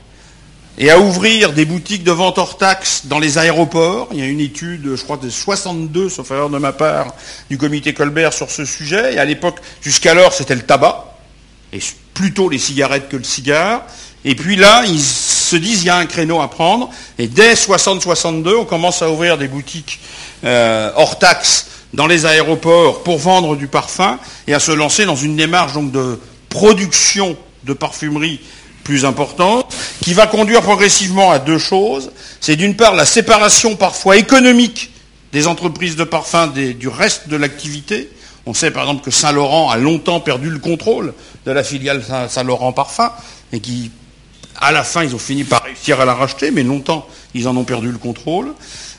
et 0.78 0.92
à 0.92 1.00
ouvrir 1.00 1.54
des 1.54 1.66
boutiques 1.66 2.04
de 2.04 2.12
vente 2.12 2.38
hors 2.38 2.58
taxe 2.58 3.08
dans 3.08 3.18
les 3.18 3.40
aéroports. 3.40 4.10
Il 4.12 4.20
y 4.20 4.22
a 4.22 4.28
une 4.28 4.40
étude, 4.40 4.96
je 4.96 5.04
crois, 5.04 5.18
de 5.18 5.30
62, 5.30 6.10
sauf 6.10 6.30
erreur 6.30 6.52
de 6.52 6.60
ma 6.60 6.72
part, 6.72 7.16
du 7.50 7.58
comité 7.58 7.96
Colbert 7.96 8.32
sur 8.32 8.52
ce 8.52 8.64
sujet. 8.64 9.16
Et 9.16 9.18
à 9.18 9.26
l'époque, 9.26 9.58
jusqu'alors, 9.82 10.34
c'était 10.34 10.56
le 10.56 10.62
tabac, 10.62 11.18
et 11.74 11.80
plutôt 12.14 12.48
les 12.48 12.60
cigarettes 12.60 13.10
que 13.10 13.18
le 13.18 13.24
cigare. 13.24 13.84
Et 14.26 14.36
puis 14.36 14.56
là, 14.56 14.84
ils 14.86 15.02
se 15.02 15.56
disent, 15.56 15.84
il 15.84 15.88
y 15.88 15.90
a 15.90 15.98
un 15.98 16.06
créneau 16.06 16.42
à 16.42 16.50
prendre. 16.50 16.90
Et 17.18 17.28
dès 17.28 17.54
60-62, 17.54 18.56
on 18.56 18.66
commence 18.66 19.02
à 19.02 19.10
ouvrir 19.10 19.38
des 19.38 19.48
boutiques 19.48 20.00
euh, 20.44 20.92
hors 20.96 21.20
taxe 21.20 21.68
dans 21.94 22.08
les 22.08 22.26
aéroports 22.26 23.04
pour 23.04 23.18
vendre 23.18 23.56
du 23.56 23.68
parfum 23.68 24.20
et 24.48 24.54
à 24.54 24.60
se 24.60 24.72
lancer 24.72 25.06
dans 25.06 25.16
une 25.16 25.36
démarche 25.36 25.74
donc, 25.74 25.92
de 25.92 26.20
production 26.50 27.38
de 27.64 27.74
parfumerie 27.74 28.40
plus 28.84 29.04
importante, 29.04 29.76
qui 30.02 30.14
va 30.14 30.28
conduire 30.28 30.62
progressivement 30.62 31.30
à 31.30 31.40
deux 31.40 31.58
choses. 31.58 32.12
C'est 32.40 32.56
d'une 32.56 32.76
part 32.76 32.96
la 32.96 33.06
séparation 33.06 33.76
parfois 33.76 34.16
économique 34.16 34.92
des 35.34 35.48
entreprises 35.48 35.98
de 35.98 36.06
parfum 36.06 36.48
du 36.48 36.88
reste 36.88 37.28
de 37.28 37.36
l'activité. 37.36 38.10
On 38.46 38.54
sait 38.54 38.72
par 38.72 38.84
exemple 38.84 39.04
que 39.04 39.12
Saint-Laurent 39.12 39.70
a 39.70 39.76
longtemps 39.76 40.22
perdu 40.22 40.50
le 40.50 40.60
contrôle 40.60 41.14
de 41.46 41.52
la 41.52 41.64
filiale 41.64 42.02
Saint-Laurent 42.30 42.72
Parfum 42.72 43.12
et 43.52 43.60
qui, 43.60 43.92
à 44.60 44.72
la 44.72 44.84
fin, 44.84 45.04
ils 45.04 45.16
ont 45.16 45.20
fini 45.20 45.44
par 45.44 45.64
réussir 45.64 46.00
à 46.00 46.06
la 46.06 46.14
racheter, 46.14 46.52
mais 46.52 46.64
longtemps, 46.64 47.08
ils 47.34 47.48
en 47.48 47.56
ont 47.56 47.64
perdu 47.64 47.92
le 47.92 47.98
contrôle. 47.98 48.54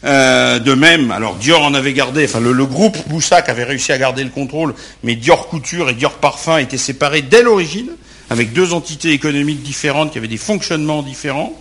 Euh, 0.05 0.61
de 0.61 0.75
même, 0.75 1.11
alors 1.11 1.35
Dior 1.35 1.62
en 1.62 1.75
avait 1.75 1.93
gardé, 1.93 2.25
enfin 2.25 2.38
le, 2.38 2.67
groupe 2.67 2.97
Boussac 3.09 3.49
avait 3.49 3.65
réussi 3.65 3.91
à 3.91 3.99
garder 3.99 4.23
le 4.23 4.31
contrôle, 4.31 4.75
mais 5.03 5.17
Dior 5.17 5.49
Couture 5.49 5.91
et 5.91 5.95
Dior 5.95 6.12
Parfum 6.12 6.59
étaient 6.59 6.79
séparés 6.79 7.23
dès 7.23 7.43
l'origine, 7.43 7.91
avec 8.31 8.53
deux 8.53 8.75
entités 8.75 9.11
économiques 9.11 9.62
différentes 9.62 10.12
qui 10.12 10.19
avaient 10.19 10.29
des 10.29 10.37
fonctionnements 10.37 11.03
différents. 11.03 11.53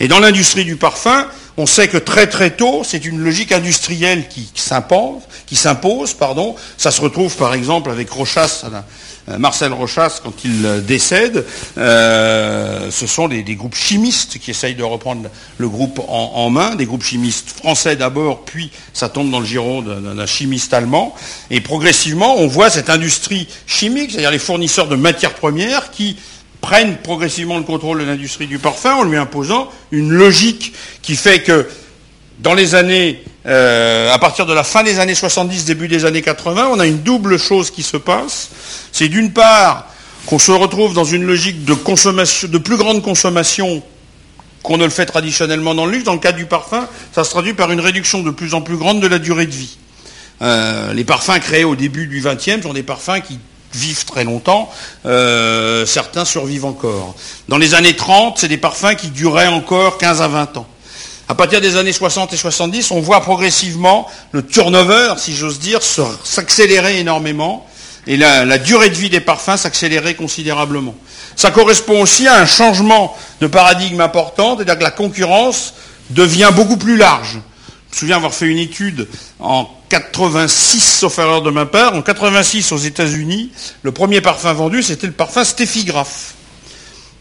Et 0.00 0.08
dans 0.08 0.18
l'industrie 0.18 0.64
du 0.64 0.76
parfum, 0.76 1.26
on 1.58 1.66
sait 1.66 1.88
que 1.88 1.98
très 1.98 2.26
très 2.26 2.52
tôt, 2.52 2.82
c'est 2.84 3.04
une 3.04 3.18
logique 3.18 3.52
industrielle 3.52 4.28
qui, 4.28 4.50
s'impose, 4.54 5.22
qui. 5.46 5.56
Ça 5.56 6.90
se 6.90 7.00
retrouve 7.00 7.36
par 7.36 7.52
exemple 7.52 7.90
avec 7.90 8.08
Rochas 8.08 8.64
euh, 9.28 9.38
Marcel 9.38 9.72
Rochas, 9.72 10.20
quand 10.22 10.44
il 10.44 10.64
euh, 10.64 10.80
décède, 10.80 11.44
euh, 11.76 12.90
ce 12.90 13.06
sont 13.06 13.28
des, 13.28 13.42
groupes 13.54 13.74
chimistes 13.74 14.38
qui 14.38 14.50
essayent 14.50 14.74
de 14.74 14.84
reprendre 14.84 15.28
le 15.58 15.68
groupe 15.68 16.00
en, 16.08 16.48
main, 16.50 16.76
des 16.76 16.86
groupes 16.86 17.02
chimistes 17.02 17.50
français 17.50 17.96
d'abord, 17.96 18.44
puis 18.44 18.70
ça 18.92 19.08
tombe 19.08 19.30
dans 19.30 19.40
le 19.40 19.46
giron 19.46 19.82
d'un 19.82 20.26
chimiste 20.26 20.72
allemand. 20.72 21.14
Et 21.50 21.60
progressivement, 21.60 22.36
on 22.38 22.46
voit 22.46 22.70
cette 22.70 22.90
industrie 22.90 23.48
chimique, 23.66 24.12
c'est-à-dire 24.12 24.30
les 24.30 24.38
fournisseurs 24.38 24.88
de 24.88 24.96
matières 24.96 25.34
premières 25.34 25.90
qui 25.90 26.16
prennent 26.60 26.96
progressivement 26.96 27.58
le 27.58 27.64
contrôle 27.64 28.00
de 28.00 28.04
l'industrie 28.04 28.46
du 28.46 28.58
parfum 28.58 28.94
en 28.94 29.04
lui 29.04 29.16
imposant 29.16 29.70
une 29.90 30.12
logique 30.12 30.72
qui 31.02 31.16
fait 31.16 31.42
que 31.42 31.68
dans 32.40 32.54
les 32.54 32.74
années, 32.74 33.22
euh, 33.46 34.12
à 34.12 34.18
partir 34.18 34.46
de 34.46 34.54
la 34.54 34.64
fin 34.64 34.82
des 34.82 35.00
années 35.00 35.14
70, 35.14 35.64
début 35.64 35.88
des 35.88 36.04
années 36.04 36.22
80, 36.22 36.68
on 36.72 36.78
a 36.78 36.86
une 36.86 37.02
double 37.02 37.38
chose 37.38 37.70
qui 37.70 37.82
se 37.82 37.96
passe. 37.96 38.50
C'est 38.92 39.08
d'une 39.08 39.32
part 39.32 39.88
qu'on 40.26 40.38
se 40.38 40.52
retrouve 40.52 40.94
dans 40.94 41.04
une 41.04 41.24
logique 41.24 41.64
de, 41.64 41.74
plus 42.58 42.76
grande 42.76 43.02
consommation 43.02 43.82
qu'on 44.62 44.76
ne 44.76 44.84
le 44.84 44.90
fait 44.90 45.06
traditionnellement 45.06 45.74
dans 45.74 45.86
le 45.86 45.92
luxe. 45.92 46.04
Dans 46.04 46.12
le 46.12 46.18
cas 46.18 46.32
du 46.32 46.46
parfum, 46.46 46.86
ça 47.12 47.24
se 47.24 47.30
traduit 47.30 47.54
par 47.54 47.72
une 47.72 47.80
réduction 47.80 48.22
de 48.22 48.30
plus 48.30 48.54
en 48.54 48.60
plus 48.60 48.76
grande 48.76 49.00
de 49.00 49.06
la 49.06 49.18
durée 49.18 49.46
de 49.46 49.52
vie. 49.52 49.78
Euh, 50.40 50.92
les 50.92 51.04
parfums 51.04 51.40
créés 51.40 51.64
au 51.64 51.74
début 51.74 52.06
du 52.06 52.20
XXe 52.20 52.62
sont 52.62 52.72
des 52.72 52.82
parfums 52.84 53.20
qui 53.26 53.40
vivent 53.78 54.04
très 54.04 54.24
longtemps, 54.24 54.70
euh, 55.06 55.86
certains 55.86 56.24
survivent 56.24 56.66
encore. 56.66 57.14
Dans 57.48 57.58
les 57.58 57.74
années 57.74 57.96
30, 57.96 58.38
c'est 58.38 58.48
des 58.48 58.58
parfums 58.58 58.96
qui 58.96 59.08
duraient 59.08 59.46
encore 59.46 59.98
15 59.98 60.20
à 60.20 60.28
20 60.28 60.56
ans. 60.58 60.66
À 61.28 61.34
partir 61.34 61.60
des 61.60 61.76
années 61.76 61.92
60 61.92 62.32
et 62.32 62.36
70, 62.36 62.90
on 62.90 63.00
voit 63.00 63.20
progressivement 63.20 64.06
le 64.32 64.44
turnover, 64.44 65.14
si 65.18 65.34
j'ose 65.34 65.58
dire, 65.58 65.80
s'accélérer 65.82 66.98
énormément 67.00 67.66
et 68.06 68.16
la, 68.16 68.58
durée 68.58 68.88
de 68.88 68.94
vie 68.94 69.10
des 69.10 69.20
parfums 69.20 69.58
s'accélérer 69.58 70.14
considérablement. 70.14 70.94
Ça 71.36 71.50
correspond 71.50 72.00
aussi 72.00 72.26
à 72.26 72.40
un 72.40 72.46
changement 72.46 73.14
de 73.42 73.46
paradigme 73.46 74.00
important, 74.00 74.56
c'est-à-dire 74.56 74.78
que 74.78 74.82
la 74.82 74.90
concurrence 74.90 75.74
devient 76.10 76.50
beaucoup 76.54 76.78
plus 76.78 76.96
large. 76.96 77.38
Je 77.90 77.96
me 77.96 77.98
souviens 78.00 78.16
avoir 78.16 78.32
fait 78.32 78.46
une 78.46 78.58
étude 78.58 79.06
en 79.38 79.68
86, 79.88 80.80
sauf 80.80 81.18
erreur 81.18 81.42
de 81.42 81.50
ma 81.50 81.66
part, 81.66 81.94
en 81.94 82.02
86 82.02 82.72
aux 82.72 82.78
États-Unis, 82.78 83.50
le 83.82 83.92
premier 83.92 84.20
parfum 84.20 84.52
vendu, 84.52 84.82
c'était 84.82 85.06
le 85.06 85.12
parfum 85.12 85.44
Steffi 85.44 85.84
Graf. 85.84 86.34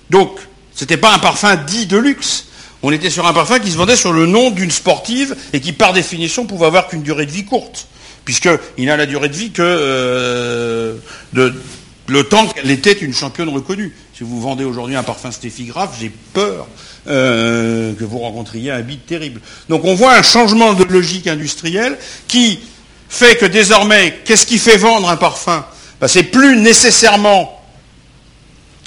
Donc, 0.09 0.37
ce 0.75 0.83
n'était 0.83 0.97
pas 0.97 1.13
un 1.13 1.19
parfum 1.19 1.55
dit 1.55 1.85
de 1.85 1.97
luxe, 1.97 2.47
on 2.83 2.91
était 2.91 3.09
sur 3.09 3.25
un 3.25 3.33
parfum 3.33 3.59
qui 3.59 3.71
se 3.71 3.77
vendait 3.77 3.95
sur 3.95 4.13
le 4.13 4.25
nom 4.27 4.51
d'une 4.51 4.71
sportive 4.71 5.35
et 5.53 5.59
qui, 5.59 5.73
par 5.73 5.93
définition, 5.93 6.45
pouvait 6.45 6.67
avoir 6.67 6.87
qu'une 6.87 7.01
durée 7.01 7.25
de 7.25 7.31
vie 7.31 7.45
courte, 7.45 7.87
puisqu'il 8.25 8.85
n'a 8.85 8.97
la 8.97 9.05
durée 9.05 9.29
de 9.29 9.35
vie 9.35 9.51
que 9.51 9.61
euh, 9.63 10.95
le 11.33 12.23
temps 12.23 12.47
qu'elle 12.47 12.71
était 12.71 12.93
une 12.93 13.13
championne 13.13 13.49
reconnue. 13.49 13.95
Si 14.13 14.23
vous 14.23 14.39
vendez 14.41 14.63
aujourd'hui 14.63 14.95
un 14.95 15.03
parfum 15.03 15.31
Steffi 15.31 15.65
Graf, 15.65 15.97
j'ai 15.99 16.11
peur 16.33 16.67
euh, 17.09 17.93
que 17.93 18.03
vous 18.03 18.19
rencontriez 18.19 18.71
un 18.71 18.81
bide 18.81 19.05
terrible. 19.05 19.41
Donc 19.69 19.85
on 19.85 19.95
voit 19.95 20.13
un 20.13 20.23
changement 20.23 20.73
de 20.73 20.83
logique 20.83 21.27
industrielle 21.27 21.97
qui 22.27 22.59
fait 23.09 23.37
que 23.37 23.45
désormais, 23.45 24.19
qu'est-ce 24.25 24.45
qui 24.45 24.57
fait 24.57 24.77
vendre 24.77 25.09
un 25.09 25.15
parfum? 25.15 25.65
Ben, 26.01 26.07
C'est 26.07 26.23
plus 26.23 26.57
nécessairement 26.57 27.61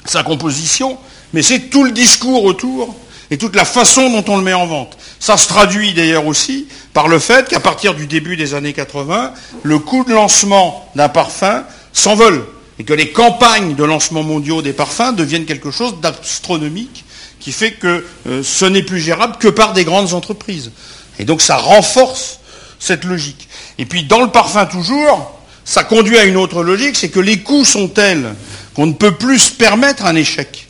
sa 0.05 0.23
composition, 0.23 0.97
mais 1.33 1.41
c'est 1.41 1.69
tout 1.69 1.83
le 1.83 1.91
discours 1.91 2.43
autour 2.43 2.95
et 3.29 3.37
toute 3.37 3.55
la 3.55 3.65
façon 3.65 4.09
dont 4.09 4.31
on 4.31 4.37
le 4.37 4.43
met 4.43 4.53
en 4.53 4.67
vente. 4.67 4.97
Ça 5.19 5.37
se 5.37 5.47
traduit 5.47 5.93
d'ailleurs 5.93 6.27
aussi 6.27 6.67
par 6.93 7.07
le 7.07 7.19
fait 7.19 7.47
qu'à 7.47 7.59
partir 7.59 7.93
du 7.93 8.07
début 8.07 8.35
des 8.35 8.53
années 8.53 8.73
80, 8.73 9.33
le 9.63 9.79
coût 9.79 10.03
de 10.03 10.13
lancement 10.13 10.89
d'un 10.95 11.09
parfum 11.09 11.63
s'envole 11.93 12.45
et 12.77 12.83
que 12.83 12.93
les 12.93 13.11
campagnes 13.11 13.75
de 13.75 13.83
lancement 13.83 14.23
mondiaux 14.23 14.61
des 14.61 14.73
parfums 14.73 15.13
deviennent 15.15 15.45
quelque 15.45 15.71
chose 15.71 16.01
d'astronomique 16.01 17.05
qui 17.41 17.51
fait 17.51 17.71
que 17.71 18.05
euh, 18.27 18.43
ce 18.43 18.65
n'est 18.65 18.83
plus 18.83 19.01
gérable 19.01 19.35
que 19.37 19.49
par 19.49 19.73
des 19.73 19.83
grandes 19.83 20.13
entreprises. 20.13 20.71
Et 21.19 21.25
donc 21.25 21.41
ça 21.41 21.57
renforce 21.57 22.39
cette 22.79 23.03
logique. 23.03 23.49
Et 23.77 23.85
puis 23.85 24.03
dans 24.03 24.21
le 24.21 24.29
parfum 24.29 24.65
toujours, 24.65 25.37
ça 25.65 25.83
conduit 25.83 26.17
à 26.17 26.23
une 26.23 26.37
autre 26.37 26.63
logique, 26.63 26.95
c'est 26.95 27.09
que 27.09 27.19
les 27.19 27.39
coûts 27.39 27.65
sont 27.65 27.87
tels 27.87 28.33
qu'on 28.73 28.85
ne 28.85 28.93
peut 28.93 29.15
plus 29.15 29.39
se 29.39 29.51
permettre 29.51 30.05
un 30.05 30.15
échec. 30.15 30.67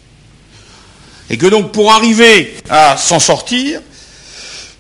Et 1.30 1.38
que 1.38 1.48
donc 1.48 1.72
pour 1.72 1.94
arriver 1.94 2.56
à 2.70 2.98
s'en 2.98 3.20
sortir, 3.20 3.82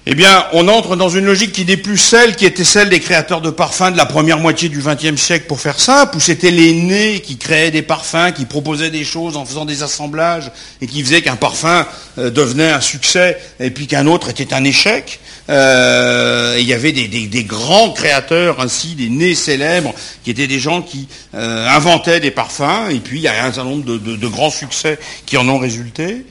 eh 0.07 0.15
bien, 0.15 0.47
on 0.53 0.67
entre 0.67 0.95
dans 0.95 1.09
une 1.09 1.25
logique 1.25 1.51
qui 1.51 1.63
n'est 1.63 1.77
plus 1.77 1.99
celle 1.99 2.35
qui 2.35 2.47
était 2.47 2.63
celle 2.63 2.89
des 2.89 2.99
créateurs 2.99 3.39
de 3.39 3.51
parfums 3.51 3.91
de 3.91 3.97
la 3.97 4.07
première 4.07 4.39
moitié 4.39 4.67
du 4.67 4.79
XXe 4.79 5.15
siècle, 5.15 5.45
pour 5.45 5.59
faire 5.59 5.79
simple, 5.79 6.17
où 6.17 6.19
c'était 6.19 6.49
les 6.49 6.73
nés 6.73 7.19
qui 7.19 7.37
créaient 7.37 7.69
des 7.69 7.83
parfums, 7.83 8.31
qui 8.35 8.45
proposaient 8.45 8.89
des 8.89 9.03
choses 9.03 9.37
en 9.37 9.45
faisant 9.45 9.63
des 9.63 9.83
assemblages, 9.83 10.51
et 10.81 10.87
qui 10.87 11.03
faisaient 11.03 11.21
qu'un 11.21 11.35
parfum 11.35 11.85
euh, 12.17 12.31
devenait 12.31 12.71
un 12.71 12.81
succès, 12.81 13.37
et 13.59 13.69
puis 13.69 13.85
qu'un 13.85 14.07
autre 14.07 14.29
était 14.29 14.55
un 14.55 14.63
échec. 14.63 15.19
Euh, 15.49 16.57
il 16.57 16.65
y 16.65 16.73
avait 16.73 16.93
des, 16.93 17.43
grands 17.43 17.91
créateurs, 17.91 18.59
ainsi, 18.59 18.95
des 18.95 19.09
nés 19.09 19.35
célèbres, 19.35 19.93
qui 20.23 20.31
étaient 20.31 20.47
des 20.47 20.59
gens 20.59 20.81
qui 20.81 21.07
euh, 21.35 21.67
inventaient 21.67 22.19
des 22.19 22.31
parfums, 22.31 22.89
et 22.89 22.99
puis 22.99 23.19
il 23.19 23.23
y 23.23 23.27
a 23.27 23.45
un 23.45 23.53
certain 23.53 23.69
nombre 23.69 23.85
de 23.85 24.27
grands 24.27 24.49
succès 24.49 24.97
qui 25.27 25.37
en 25.37 25.47
ont 25.47 25.59
résulté. 25.59 26.25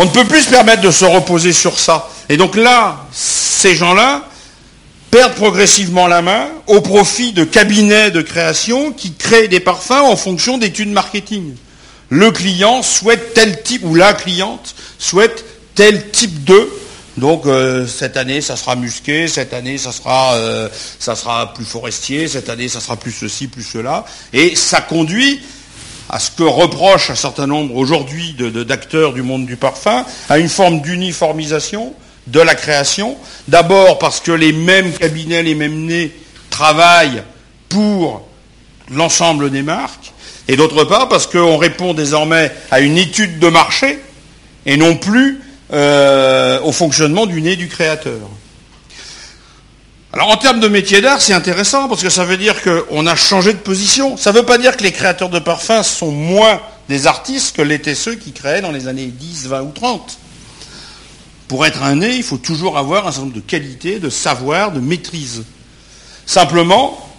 On 0.00 0.04
ne 0.04 0.10
peut 0.10 0.24
plus 0.24 0.42
se 0.42 0.50
permettre 0.50 0.80
de 0.80 0.92
se 0.92 1.04
reposer 1.04 1.52
sur 1.52 1.76
ça. 1.76 2.08
Et 2.28 2.36
donc 2.36 2.56
là, 2.56 3.06
ces 3.12 3.74
gens-là 3.74 4.24
perdent 5.10 5.34
progressivement 5.34 6.06
la 6.06 6.22
main 6.22 6.48
au 6.66 6.80
profit 6.80 7.32
de 7.32 7.44
cabinets 7.44 8.10
de 8.10 8.20
création 8.20 8.92
qui 8.92 9.14
créent 9.14 9.48
des 9.48 9.60
parfums 9.60 9.92
en 9.92 10.16
fonction 10.16 10.58
d'études 10.58 10.92
marketing. 10.92 11.54
Le 12.10 12.30
client 12.30 12.82
souhaite 12.82 13.34
tel 13.34 13.62
type, 13.62 13.82
ou 13.84 13.94
la 13.94 14.12
cliente 14.12 14.74
souhaite 14.98 15.44
tel 15.74 16.10
type 16.10 16.44
de. 16.44 16.68
Donc 17.16 17.46
euh, 17.46 17.86
cette 17.86 18.16
année, 18.16 18.40
ça 18.40 18.56
sera 18.56 18.76
musqué, 18.76 19.28
cette 19.28 19.52
année, 19.52 19.78
ça 19.78 19.92
sera, 19.92 20.34
euh, 20.34 20.68
ça 20.98 21.16
sera 21.16 21.52
plus 21.52 21.64
forestier, 21.64 22.28
cette 22.28 22.48
année, 22.48 22.68
ça 22.68 22.80
sera 22.80 22.96
plus 22.96 23.12
ceci, 23.12 23.48
plus 23.48 23.64
cela. 23.64 24.04
Et 24.32 24.54
ça 24.54 24.80
conduit 24.80 25.40
à 26.10 26.18
ce 26.18 26.30
que 26.30 26.42
reproche 26.42 27.10
un 27.10 27.14
certain 27.14 27.46
nombre 27.46 27.76
aujourd'hui 27.76 28.34
d'acteurs 28.34 29.12
du 29.12 29.22
monde 29.22 29.46
du 29.46 29.56
parfum, 29.56 30.06
à 30.28 30.38
une 30.38 30.48
forme 30.48 30.80
d'uniformisation 30.80 31.94
de 32.30 32.40
la 32.40 32.54
création. 32.54 33.16
D'abord 33.48 33.98
parce 33.98 34.20
que 34.20 34.32
les 34.32 34.52
mêmes 34.52 34.92
cabinets, 34.92 35.42
les 35.42 35.54
mêmes 35.54 35.86
nez 35.86 36.12
travaillent 36.50 37.22
pour 37.68 38.26
l'ensemble 38.90 39.50
des 39.50 39.62
marques, 39.62 40.12
et 40.48 40.56
d'autre 40.56 40.84
part 40.84 41.08
parce 41.08 41.26
qu'on 41.26 41.58
répond 41.58 41.92
désormais 41.92 42.52
à 42.70 42.80
une 42.80 42.96
étude 42.96 43.38
de 43.38 43.48
marché 43.48 43.98
et 44.64 44.76
non 44.76 44.96
plus 44.96 45.40
euh, 45.72 46.60
au 46.62 46.72
fonctionnement 46.72 47.26
du 47.26 47.42
nez 47.42 47.56
du 47.56 47.68
créateur. 47.68 48.20
Alors 50.14 50.30
en 50.30 50.38
termes 50.38 50.60
de 50.60 50.68
métier 50.68 51.02
d'art, 51.02 51.20
c'est 51.20 51.34
intéressant 51.34 51.86
parce 51.88 52.02
que 52.02 52.08
ça 52.08 52.24
veut 52.24 52.38
dire 52.38 52.56
qu'on 52.62 53.06
a 53.06 53.14
changé 53.14 53.52
de 53.52 53.58
position. 53.58 54.16
Ça 54.16 54.32
ne 54.32 54.38
veut 54.38 54.46
pas 54.46 54.56
dire 54.56 54.76
que 54.78 54.82
les 54.82 54.92
créateurs 54.92 55.28
de 55.28 55.38
parfums 55.38 55.82
sont 55.82 56.10
moins 56.10 56.60
des 56.88 57.06
artistes 57.06 57.54
que 57.54 57.62
l'étaient 57.62 57.94
ceux 57.94 58.14
qui 58.14 58.32
créaient 58.32 58.62
dans 58.62 58.72
les 58.72 58.88
années 58.88 59.06
10, 59.06 59.48
20 59.48 59.62
ou 59.62 59.72
30. 59.72 60.18
Pour 61.48 61.64
être 61.66 61.82
un 61.82 61.96
nez, 61.96 62.16
il 62.16 62.22
faut 62.22 62.36
toujours 62.36 62.76
avoir 62.76 63.06
un 63.06 63.10
certain 63.10 63.26
nombre 63.26 63.36
de 63.36 63.40
qualités, 63.40 63.98
de 63.98 64.10
savoir, 64.10 64.70
de 64.70 64.80
maîtrise. 64.80 65.44
Simplement, 66.26 67.10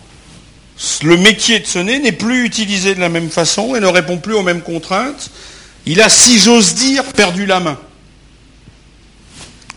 le 1.02 1.18
métier 1.18 1.60
de 1.60 1.66
ce 1.66 1.80
nez 1.80 2.00
n'est 2.00 2.12
plus 2.12 2.46
utilisé 2.46 2.96
de 2.96 3.00
la 3.00 3.10
même 3.10 3.30
façon 3.30 3.76
et 3.76 3.80
ne 3.80 3.88
répond 3.88 4.18
plus 4.18 4.36
aux 4.36 4.44
mêmes 4.44 4.62
contraintes. 4.62 5.32
Il 5.86 6.02
a, 6.02 6.10
si 6.10 6.40
j'ose 6.40 6.76
dire, 6.76 7.04
perdu 7.06 7.46
la 7.46 7.60
main 7.60 7.78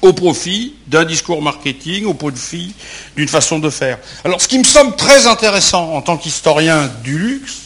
au 0.03 0.13
profit 0.13 0.75
d'un 0.89 1.05
discours 1.05 1.41
marketing, 1.41 2.05
au 2.05 2.15
profit 2.15 2.75
d'une 3.17 3.29
façon 3.29 3.61
de 3.61 3.71
faire. 3.71 3.99
Alors 4.25 4.43
ce 4.43 4.49
qui 4.49 4.59
me 4.59 4.65
semble 4.65 4.97
très 4.97 5.27
intéressant 5.29 5.95
en 5.95 6.03
tant 6.03 6.17
qu'historien 6.17 6.91
du 7.05 7.17
luxe, 7.17 7.59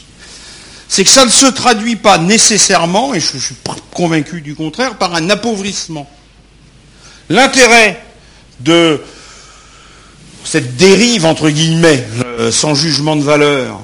c'est 0.87 1.03
que 1.03 1.11
ça 1.11 1.25
ne 1.25 1.31
se 1.31 1.47
traduit 1.47 1.97
pas 1.97 2.19
nécessairement, 2.19 3.15
et 3.15 3.21
je, 3.21 3.39
suis 3.39 3.57
convaincu 3.93 4.43
du 4.43 4.55
contraire, 4.55 4.99
par 4.99 5.15
un 5.15 5.31
appauvrissement. 5.31 6.09
L'intérêt 7.29 8.01
de 8.61 9.01
cette 10.45 10.77
dérive, 10.77 11.27
entre 11.27 11.51
guillemets, 11.51 12.05
euh, 12.25 12.53
sans 12.53 12.75
jugement 12.75 13.17
de 13.17 13.23
valeur, 13.23 13.81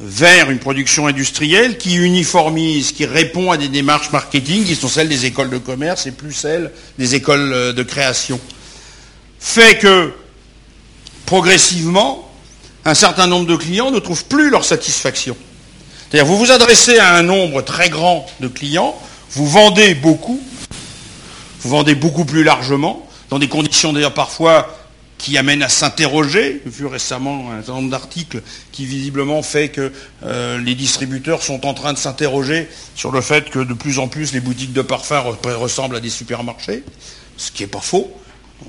vers 0.00 0.50
une 0.50 0.58
production 0.58 1.06
industrielle 1.08 1.76
qui 1.76 1.96
uniformise, 1.96 2.92
qui 2.92 3.04
répond 3.04 3.50
à 3.50 3.56
des 3.56 3.68
démarches 3.68 4.12
marketing 4.12 4.64
qui 4.64 4.74
sont 4.74 4.88
celles 4.88 5.08
des 5.08 5.26
écoles 5.26 5.50
de 5.50 5.58
commerce 5.58 6.06
et 6.06 6.12
plus 6.12 6.32
celles 6.32 6.70
des 6.98 7.14
écoles 7.14 7.52
euh, 7.52 7.72
de 7.72 7.82
création, 7.82 8.40
fait 9.40 9.78
que 9.78 10.12
progressivement, 11.26 12.30
un 12.84 12.94
certain 12.94 13.26
nombre 13.26 13.46
de 13.46 13.56
clients 13.56 13.90
ne 13.90 13.98
trouvent 13.98 14.24
plus 14.24 14.48
leur 14.48 14.64
satisfaction. 14.64 15.36
C'est-à-dire, 16.08 16.26
vous 16.26 16.38
vous 16.38 16.50
adressez 16.50 16.98
à 16.98 17.14
un 17.14 17.22
nombre 17.22 17.62
très 17.62 17.90
grand 17.90 18.26
de 18.40 18.48
clients, 18.48 18.96
vous 19.32 19.48
vendez 19.48 19.94
beaucoup, 19.94 20.40
vous 21.60 21.70
vendez 21.70 21.94
beaucoup 21.94 22.24
plus 22.24 22.42
largement, 22.42 23.06
dans 23.28 23.38
des 23.38 23.48
conditions 23.48 23.92
d'ailleurs 23.92 24.14
parfois 24.14 24.74
qui 25.18 25.36
amènent 25.36 25.62
à 25.62 25.68
s'interroger. 25.68 26.62
Vu 26.64 26.86
récemment 26.86 27.50
un 27.52 27.58
certain 27.58 27.74
nombre 27.74 27.90
d'articles 27.90 28.42
qui 28.72 28.86
visiblement 28.86 29.42
fait 29.42 29.68
que 29.68 29.92
euh, 30.24 30.58
les 30.58 30.74
distributeurs 30.74 31.42
sont 31.42 31.66
en 31.66 31.74
train 31.74 31.92
de 31.92 31.98
s'interroger 31.98 32.68
sur 32.94 33.12
le 33.12 33.20
fait 33.20 33.50
que 33.50 33.58
de 33.58 33.74
plus 33.74 33.98
en 33.98 34.08
plus 34.08 34.32
les 34.32 34.40
boutiques 34.40 34.72
de 34.72 34.82
parfums 34.82 35.36
ressemblent 35.44 35.96
à 35.96 36.00
des 36.00 36.10
supermarchés, 36.10 36.82
ce 37.36 37.50
qui 37.50 37.62
n'est 37.62 37.68
pas 37.68 37.80
faux. 37.80 38.10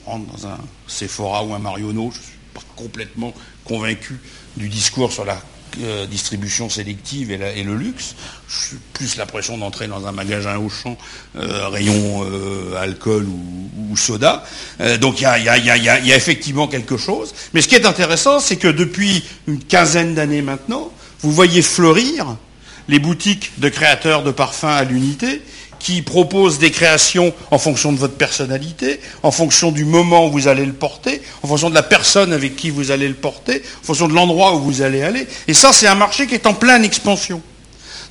On 0.06 0.12
rentre 0.12 0.32
dans 0.34 0.48
un 0.48 0.58
Sephora 0.88 1.44
ou 1.46 1.54
un 1.54 1.60
Marionneau, 1.60 2.12
je 2.14 2.20
ne 2.20 2.24
suis 2.24 2.34
pas 2.54 2.62
complètement 2.76 3.34
convaincu 3.64 4.20
du 4.58 4.68
discours 4.68 5.14
sur 5.14 5.24
la 5.24 5.42
euh, 5.82 6.06
distribution 6.06 6.70
sélective 6.70 7.32
et, 7.32 7.64
le 7.64 7.76
luxe. 7.76 8.16
Suis 8.48 8.78
plus 8.94 9.16
l'impression 9.18 9.58
d'entrer 9.58 9.88
dans 9.88 10.06
un 10.08 10.12
magasin 10.12 10.58
au 10.58 10.70
champ, 10.70 10.98
euh, 11.36 11.68
rayon 11.70 12.26
euh, 12.26 12.76
alcool 12.76 13.26
ou, 13.26 13.98
soda. 13.98 14.44
donc 15.02 15.20
il 15.20 15.24
y 15.24 15.28
a, 15.28 16.16
effectivement 16.16 16.68
quelque 16.68 16.98
chose. 16.98 17.34
Mais 17.54 17.62
ce 17.62 17.68
qui 17.68 17.76
est 17.76 17.86
intéressant, 17.86 18.40
c'est 18.40 18.56
que 18.56 18.70
depuis 18.70 19.24
une 19.48 19.64
quinzaine 19.64 20.16
d'années 20.16 20.42
maintenant, 20.42 20.92
vous 21.22 21.32
voyez 21.32 21.62
fleurir 21.62 22.38
les 22.88 23.00
boutiques 23.00 23.52
de 23.60 23.70
créateurs 23.70 24.24
de 24.24 24.32
parfums 24.32 24.66
à 24.66 24.84
l'unité 24.84 25.42
qui 25.82 26.02
propose 26.02 26.60
des 26.60 26.70
créations 26.70 27.34
en 27.50 27.58
fonction 27.58 27.92
de 27.92 27.98
votre 27.98 28.14
personnalité, 28.14 29.00
en 29.24 29.32
fonction 29.32 29.72
du 29.72 29.84
moment 29.84 30.28
où 30.28 30.32
vous 30.32 30.48
allez 30.48 30.66
le 30.66 30.74
porter, 30.74 31.22
en 31.42 31.48
fonction 31.48 31.70
de 31.70 31.76
la 31.76 31.84
personne 31.84 32.34
avec 32.34 32.56
qui 32.56 32.70
vous 32.70 32.92
allez 32.92 33.08
le 33.08 33.16
porter, 33.16 33.64
en 33.82 33.86
fonction 33.86 34.08
de 34.08 34.14
l'endroit 34.14 34.54
où 34.54 34.60
vous 34.60 34.82
allez 34.84 35.02
aller. 35.02 35.28
Et 35.48 35.54
ça, 35.54 35.74
c'est 35.74 35.88
un 35.88 35.96
marché 35.96 36.28
qui 36.28 36.36
est 36.36 36.46
en 36.46 36.54
pleine 36.54 36.84
expansion. 36.84 37.42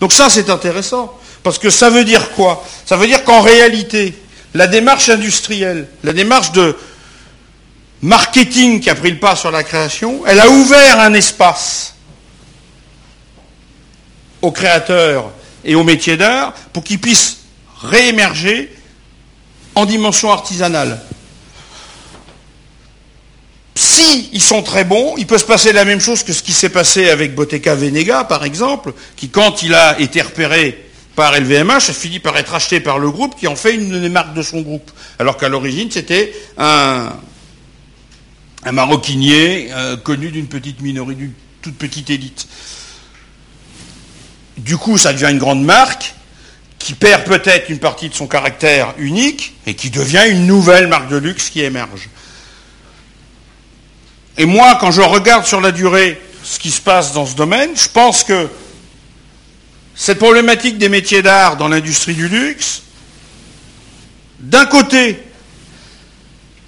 Donc 0.01 0.13
ça, 0.13 0.29
c'est 0.29 0.51
intéressant. 0.51 1.15
Parce 1.43 1.59
que 1.59 1.71
ça 1.71 1.91
veut 1.91 2.05
dire 2.05 2.33
quoi? 2.33 2.65
Ça 2.85 2.97
veut 2.97 3.07
dire 3.07 3.25
qu'en 3.25 3.41
réalité, 3.41 4.15
la 4.53 4.67
démarche 4.67 5.09
industrielle, 5.09 5.89
la 6.03 6.13
démarche 6.13 6.53
de 6.53 6.77
marketing 8.03 8.81
qui 8.81 8.91
a 8.91 8.95
pris 8.95 9.11
le 9.13 9.19
pas 9.19 9.37
sur 9.37 9.51
la 9.51 9.63
création, 9.63 10.23
elle 10.27 10.41
a 10.41 10.51
ouvert 10.51 11.01
un 11.01 11.15
espace 11.15 11.95
aux 14.43 14.51
créateurs 14.51 15.31
et 15.65 15.75
aux 15.75 15.85
métiers 15.85 16.17
d'art 16.17 16.53
pour 16.73 16.83
qu'ils 16.83 16.99
puissent 16.99 17.40
réémerger 17.83 18.71
en 19.75 19.87
dimension 19.87 20.33
artisanale. 20.33 21.01
Si 23.75 24.29
ils 24.33 24.43
sont 24.43 24.63
très 24.63 24.85
bons, 24.85 25.15
il 25.17 25.27
peut 25.27 25.39
se 25.39 25.45
passer 25.45 25.73
la 25.73 25.85
même 25.85 26.01
chose 26.01 26.23
que 26.23 26.33
ce 26.33 26.43
qui 26.43 26.53
s'est 26.53 26.69
passé 26.69 27.09
avec 27.09 27.35
Bottega 27.35 27.75
Venega, 27.75 28.25
par 28.25 28.45
exemple, 28.45 28.93
qui, 29.17 29.29
quand 29.31 29.63
il 29.63 29.75
a 29.75 29.99
été 30.01 30.21
repéré 30.21 30.87
par 31.17 31.39
LVMH, 31.39 31.89
a 31.89 31.93
fini 31.93 32.19
par 32.19 32.37
être 32.37 32.55
acheté 32.55 32.81
par 32.81 32.99
le 32.99 33.11
groupe 33.11 33.39
qui 33.39 33.47
en 33.47 33.57
fait 33.57 33.75
une 33.75 34.01
des 34.01 34.09
marques 34.09 34.35
de 34.35 34.43
son 34.43 34.61
groupe. 34.61 34.91
Alors 35.19 35.37
qu'à 35.37 35.49
l'origine, 35.49 35.91
c'était 35.91 36.33
un, 36.59 37.13
maroquinier 38.71 39.69
euh, 39.73 39.97
connu 39.97 40.31
d'une 40.31 40.47
petite 40.47 40.81
minorité, 40.83 41.21
d'une 41.21 41.33
toute 41.63 41.77
petite 41.77 42.11
élite. 42.11 42.49
Du 44.59 44.77
coup, 44.77 44.99
ça 44.99 45.13
devient 45.13 45.31
une 45.31 45.39
grande 45.39 45.65
marque, 45.65 46.15
qui 46.81 46.95
perd 46.95 47.25
peut-être 47.25 47.69
une 47.69 47.79
partie 47.79 48.09
de 48.09 48.15
son 48.15 48.27
caractère 48.27 48.95
unique 48.99 49.55
et 49.67 49.75
qui 49.75 49.91
devient 49.91 50.25
une 50.29 50.47
nouvelle 50.47 50.89
marque 50.89 51.09
de 51.09 51.19
luxe 51.19 51.51
qui 51.51 51.61
émerge. 51.61 52.09
Et 54.39 54.47
moi, 54.47 54.79
quand 54.81 54.91
je 54.91 55.03
regarde 55.03 55.45
sur 55.45 55.61
la 55.61 55.71
durée 55.71 56.21
ce 56.43 56.59
qui 56.59 56.71
se 56.71 56.81
passe 56.81 57.13
dans 57.13 57.27
ce 57.27 57.37
domaine, 57.37 57.71
je 57.77 57.89
pense 57.89 58.25
que 58.25 58.49
cette 59.95 60.19
problématique 60.19 60.79
des 60.79 60.89
métiers 60.89 61.21
d'art 61.21 61.59
dans 61.59 61.69
l'industrie 61.69 62.15
du 62.15 62.29
luxe, 62.29 62.83
d'un 64.39 64.65
côté, 64.65 65.23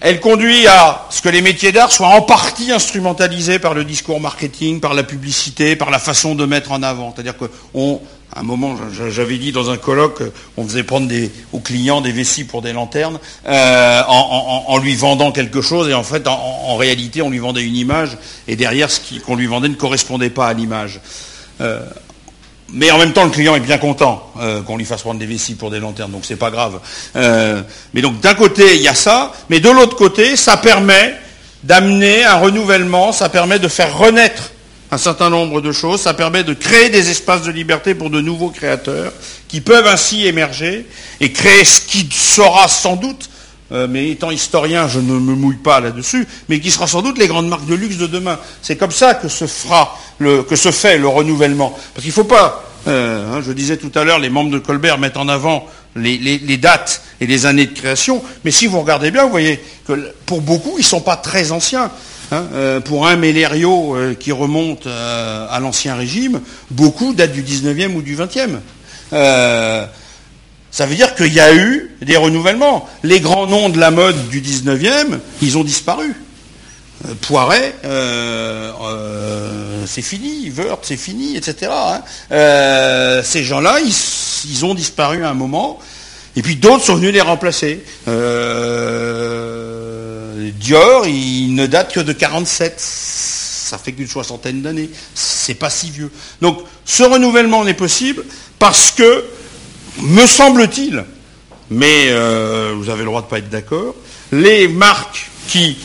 elle 0.03 0.19
conduit 0.19 0.67
à 0.67 1.07
ce 1.11 1.23
que 1.23 1.29
les 1.29 1.43
métiers 1.43 1.71
d'art 1.71 1.93
soient 1.93 2.09
en 2.09 2.23
partie 2.23 2.73
instrumentalisés 2.73 3.61
par 3.61 3.73
le 3.73 3.85
discours 3.85 4.21
marketing, 4.21 4.81
par 4.81 4.95
la 4.95 5.05
publicité, 5.05 5.77
par 5.77 5.91
la 5.91 6.01
façon 6.01 6.35
de 6.35 6.45
mettre 6.45 6.73
en 6.73 6.83
avant. 6.83 7.13
C'est-à-dire 7.15 7.37
qu'on 7.37 8.01
à 8.35 8.41
un 8.41 8.43
moment, 8.43 8.77
j'avais 9.11 9.37
dit 9.37 9.53
dans 9.53 9.71
un 9.71 9.77
colloque, 9.77 10.23
on 10.57 10.65
faisait 10.65 10.83
prendre 10.83 11.07
aux 11.53 11.59
clients 11.61 12.01
des 12.01 12.13
vessies 12.13 12.45
pour 12.45 12.63
des 12.63 12.73
lanternes, 12.73 13.19
euh, 13.47 14.03
en, 14.09 14.79
lui 14.79 14.97
vendant 14.97 15.33
quelque 15.33 15.61
chose, 15.61 15.89
et 15.91 15.95
en 15.95 16.03
fait, 16.03 16.27
en, 16.27 16.77
réalité, 16.77 17.21
on 17.21 17.29
lui 17.29 17.41
vendait 17.41 17.63
une 17.63 17.77
image, 17.77 18.17
et 18.49 18.57
derrière, 18.57 18.91
ce 18.91 19.01
qu'on 19.21 19.37
lui 19.37 19.47
vendait 19.47 19.69
ne 19.69 19.75
correspondait 19.75 20.31
pas 20.31 20.49
à 20.49 20.55
l'image. 20.55 21.01
Euh, 21.61 21.81
mais 22.73 22.91
en 22.91 22.99
même 22.99 23.13
temps, 23.13 23.25
le 23.25 23.31
client 23.31 23.55
est 23.55 23.61
bien 23.61 23.79
content 23.79 24.33
euh, 24.41 24.63
qu'on 24.63 24.77
lui 24.77 24.85
fasse 24.85 25.03
prendre 25.03 25.21
des 25.21 25.27
vessies 25.27 25.55
pour 25.55 25.71
des 25.71 25.79
lanternes, 25.79 26.11
donc 26.11 26.25
c'est 26.25 26.37
pas 26.37 26.51
grave. 26.51 26.81
mais 27.15 28.03
donc, 28.03 28.21
d'un 28.21 28.35
côté, 28.35 28.77
il 28.77 28.83
y 28.83 28.89
a 28.89 28.95
ça, 28.95 29.33
mais 29.51 29.61
de 29.61 29.71
l'autre 29.71 29.97
côté, 29.97 30.37
ça 30.37 30.57
permet 30.57 31.15
d'amener 31.63 32.25
un 32.25 32.37
renouvellement, 32.37 33.13
ça 33.13 33.29
permet 33.29 33.59
de 33.59 33.69
faire 33.69 33.97
renaître 33.97 34.53
un 34.93 34.99
certain 34.99 35.31
nombre 35.31 35.61
de 35.61 35.73
choses. 35.73 36.03
Ça 36.03 36.15
permet 36.15 36.45
de 36.45 36.53
créer 36.53 36.91
des 36.91 37.11
espaces 37.11 37.43
de 37.43 37.51
liberté 37.51 37.95
pour 37.95 38.11
de 38.11 38.21
nouveaux 38.21 38.51
créateurs 38.51 39.13
qui 39.49 39.61
peuvent 39.61 39.87
ainsi 39.87 40.27
émerger 40.27 40.87
et 41.21 41.33
créer 41.33 41.65
ce 41.65 41.81
qui 41.81 42.09
sera 42.13 42.69
sans 42.69 42.97
doute, 42.97 43.31
euh, 43.73 43.87
mais 43.89 44.11
étant 44.11 44.31
historien, 44.31 44.87
je 44.87 44.99
ne 44.99 45.13
me 45.15 45.35
mouille 45.35 45.57
pas 45.57 45.81
là-dessus, 45.81 46.27
mais 46.49 46.61
qui 46.61 46.71
sera 46.71 46.87
sans 46.87 47.01
doute 47.01 47.17
les 47.19 47.27
grandes 47.27 47.49
marques 47.49 47.67
de 47.67 47.75
luxe 47.75 47.97
de 47.97 48.07
demain. 48.07 48.39
C'est 48.61 48.77
comme 48.77 48.91
ça 48.91 49.15
que 49.15 49.29
se 49.29 49.47
fera, 49.47 49.99
que 50.21 50.57
se 50.57 50.71
fait 50.71 50.99
le 50.99 51.09
renouvellement. 51.09 51.71
Parce 51.95 52.03
qu'il 52.03 52.09
ne 52.11 52.15
faut 52.15 52.25
pas, 52.25 52.65
euh, 52.87 53.33
hein, 53.33 53.43
je 53.45 53.51
disais 53.53 53.79
tout 53.79 53.91
à 53.95 54.05
l'heure, 54.05 54.19
les 54.19 54.29
membres 54.29 54.51
de 54.51 54.59
Colbert 54.59 54.99
mettent 54.99 55.17
en 55.17 55.29
avant 55.29 55.67
les, 55.97 56.57
dates 56.59 57.03
et 57.21 57.27
les 57.27 57.47
années 57.47 57.67
de 57.67 57.73
création, 57.73 58.23
mais 58.45 58.51
si 58.51 58.67
vous 58.67 58.81
regardez 58.81 59.11
bien, 59.11 59.25
vous 59.25 59.31
voyez 59.31 59.59
que 59.87 60.13
pour 60.27 60.43
beaucoup, 60.43 60.75
ils 60.77 60.83
ne 60.83 60.87
sont 60.87 61.01
pas 61.01 61.17
très 61.17 61.51
anciens. 61.53 61.91
Hein, 62.31 62.47
euh, 62.55 62.81
pour 62.81 63.07
un 63.07 63.17
Mélério 63.17 63.97
qui 64.19 64.33
remonte 64.33 64.87
à 64.87 65.59
l'Ancien 65.61 65.95
Régime, 65.95 66.41
beaucoup 66.71 67.15
datent 67.15 67.33
du 67.33 67.43
19e 67.43 67.95
ou 67.95 68.03
du 68.03 68.17
20e. 68.17 68.59
Ça 70.73 70.87
veut 70.87 70.97
dire 70.97 71.15
qu'il 71.15 71.33
y 71.33 71.39
a 71.39 71.55
eu 71.55 71.95
des 72.03 72.17
renouvellements. 72.17 72.89
Les 73.05 73.21
grands 73.21 73.47
noms 73.47 73.69
de 73.69 73.79
la 73.79 73.93
mode 73.93 74.29
du 74.29 74.41
19e, 74.41 75.21
ils 75.41 75.57
ont 75.57 75.65
disparu. 75.65 76.15
Poiret, 77.21 77.75
c'est 79.87 80.03
fini, 80.03 80.51
Wörth, 80.51 80.81
c'est 80.83 80.97
fini, 80.97 81.37
etc. 81.37 81.71
Hein. 81.73 82.03
ces 83.23 83.45
gens-là, 83.45 83.81
ils, 83.81 83.93
ils, 84.51 84.65
ont 84.65 84.75
disparu 84.75 85.25
à 85.25 85.31
un 85.31 85.35
moment, 85.35 85.79
et 86.37 86.43
puis 86.43 86.57
d'autres 86.57 86.85
sont 86.85 86.95
venus 86.95 87.13
les 87.13 87.21
remplacer. 87.21 87.85
Dior, 90.51 91.07
il 91.07 91.55
ne 91.55 91.67
date 91.67 91.93
que 91.93 92.01
de 92.01 92.13
47. 92.13 92.75
Ça 92.79 93.79
fait 93.79 93.93
qu'une 93.93 94.09
soixantaine 94.09 94.63
d'années. 94.63 94.91
C'est 95.15 95.55
pas 95.55 95.71
si 95.71 95.91
vieux. 95.91 96.11
Donc, 96.41 96.61
ce 96.85 97.03
renouvellement 97.03 97.65
n'est 97.65 97.75
possible 97.75 98.25
parce 98.59 98.91
que, 98.91 99.25
me 100.01 100.27
semble-t-il, 100.27 101.05
mais 101.71 102.07
euh, 102.09 102.75
vous 102.77 102.89
avez 102.91 103.01
le 103.01 103.07
droit 103.07 103.21
de 103.21 103.27
ne 103.27 103.31
pas 103.31 103.39
être 103.39 103.51
d'accord, 103.51 103.95
les 104.33 104.69
marques 104.69 105.31
qui 105.49 105.77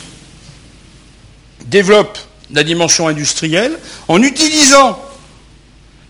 développent 1.66 2.18
la 2.50 2.64
dimension 2.64 3.08
industrielle, 3.08 3.78
en 4.08 4.22
utilisant 4.22 4.98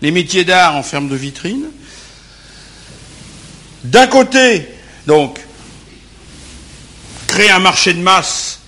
les 0.01 0.11
métiers 0.11 0.45
d'art 0.45 0.75
en 0.75 0.83
ferme 0.83 1.09
de 1.09 1.15
vitrine, 1.15 1.65
d'un 3.83 4.07
côté, 4.07 4.67
donc, 5.07 5.39
créer 7.27 7.49
un 7.49 7.59
marché 7.59 7.93
de 7.93 7.99
masse 7.99 8.59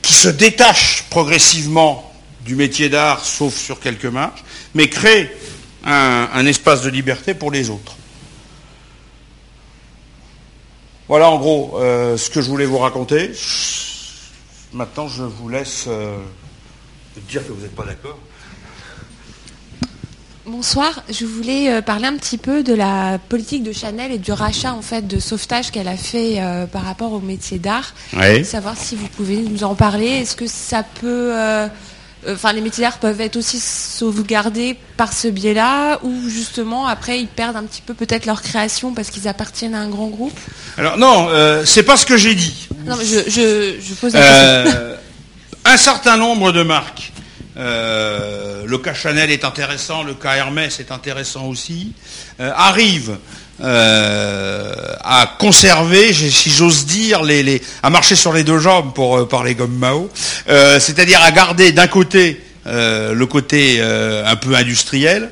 qui 0.00 0.14
se 0.14 0.28
détache 0.28 1.04
progressivement 1.10 2.12
du 2.44 2.56
métier 2.56 2.88
d'art, 2.88 3.24
sauf 3.24 3.54
sur 3.56 3.78
quelques 3.78 4.06
marges, 4.06 4.42
mais 4.74 4.88
crée 4.88 5.30
un, 5.84 6.46
espace 6.46 6.82
de 6.82 6.90
liberté 6.90 7.34
pour 7.34 7.50
les 7.50 7.70
autres. 7.70 7.96
Voilà 11.12 11.30
en 11.30 11.38
gros 11.38 11.74
euh, 11.74 12.16
ce 12.16 12.30
que 12.30 12.40
je 12.40 12.48
voulais 12.48 12.64
vous 12.64 12.78
raconter. 12.78 13.32
Maintenant, 14.72 15.08
je 15.08 15.24
vous 15.24 15.46
laisse 15.46 15.84
euh, 15.86 16.16
dire 17.28 17.46
que 17.46 17.52
vous 17.52 17.60
n'êtes 17.60 17.76
pas 17.76 17.84
d'accord. 17.84 18.18
Bonsoir, 20.46 21.04
je 21.10 21.26
voulais 21.26 21.70
euh, 21.70 21.82
parler 21.82 22.06
un 22.06 22.16
petit 22.16 22.38
peu 22.38 22.62
de 22.62 22.72
la 22.72 23.18
politique 23.28 23.62
de 23.62 23.72
Chanel 23.72 24.10
et 24.10 24.16
du 24.16 24.32
rachat 24.32 24.72
en 24.72 24.80
fait 24.80 25.06
de 25.06 25.20
sauvetage 25.20 25.70
qu'elle 25.70 25.86
a 25.86 25.98
fait 25.98 26.40
euh, 26.40 26.64
par 26.64 26.82
rapport 26.82 27.12
au 27.12 27.20
métier 27.20 27.58
d'art. 27.58 27.92
Oui. 28.14 28.42
Savoir 28.42 28.78
si 28.78 28.96
vous 28.96 29.08
pouvez 29.08 29.42
nous 29.42 29.64
en 29.64 29.74
parler. 29.74 30.06
Est-ce 30.06 30.34
que 30.34 30.46
ça 30.46 30.82
peut, 30.82 31.30
euh, 31.36 31.68
enfin 32.28 32.52
les 32.52 32.60
métiers 32.60 32.84
d'art 32.84 32.98
peuvent 32.98 33.20
être 33.20 33.36
aussi 33.36 33.58
sauvegardés 33.60 34.78
par 34.96 35.12
ce 35.12 35.28
biais-là, 35.28 35.98
ou 36.02 36.28
justement 36.28 36.86
après 36.86 37.20
ils 37.20 37.26
perdent 37.28 37.56
un 37.56 37.64
petit 37.64 37.82
peu 37.82 37.94
peut-être 37.94 38.26
leur 38.26 38.42
création 38.42 38.94
parce 38.94 39.10
qu'ils 39.10 39.28
appartiennent 39.28 39.74
à 39.74 39.80
un 39.80 39.88
grand 39.88 40.08
groupe. 40.08 40.38
Alors 40.78 40.98
non, 40.98 41.28
euh, 41.30 41.64
c'est 41.64 41.82
pas 41.82 41.96
ce 41.96 42.06
que 42.06 42.16
j'ai 42.16 42.34
dit. 42.34 42.68
Non, 42.86 42.96
mais 42.96 43.04
je, 43.04 43.30
je, 43.30 43.80
je 43.80 43.94
pose 43.94 44.14
la 44.14 44.20
question. 44.20 44.80
Euh, 44.80 44.96
un 45.64 45.76
certain 45.76 46.16
nombre 46.16 46.52
de 46.52 46.62
marques. 46.62 47.12
euh, 47.56 48.64
le 48.66 48.78
cas 48.78 48.94
Chanel 48.94 49.30
est 49.30 49.44
intéressant, 49.44 50.02
le 50.02 50.14
cas 50.14 50.36
Hermès 50.36 50.80
est 50.80 50.90
intéressant 50.90 51.46
aussi, 51.46 51.92
euh, 52.40 52.50
arrivent 52.56 53.18
euh, 53.60 54.72
à 55.04 55.36
conserver, 55.38 56.12
si 56.12 56.50
j'ose 56.50 56.86
dire, 56.86 57.22
à 57.82 57.90
marcher 57.90 58.16
sur 58.16 58.32
les 58.32 58.44
deux 58.44 58.58
jambes 58.58 58.94
pour 58.94 59.18
euh, 59.18 59.28
parler 59.28 59.54
comme 59.54 59.76
Mao, 59.76 60.10
euh, 60.48 60.80
c'est-à-dire 60.80 61.20
à 61.22 61.30
garder 61.30 61.72
d'un 61.72 61.86
côté 61.86 62.40
le 62.64 63.24
côté 63.24 63.82
un 63.82 64.36
peu 64.36 64.54
industriel, 64.54 65.30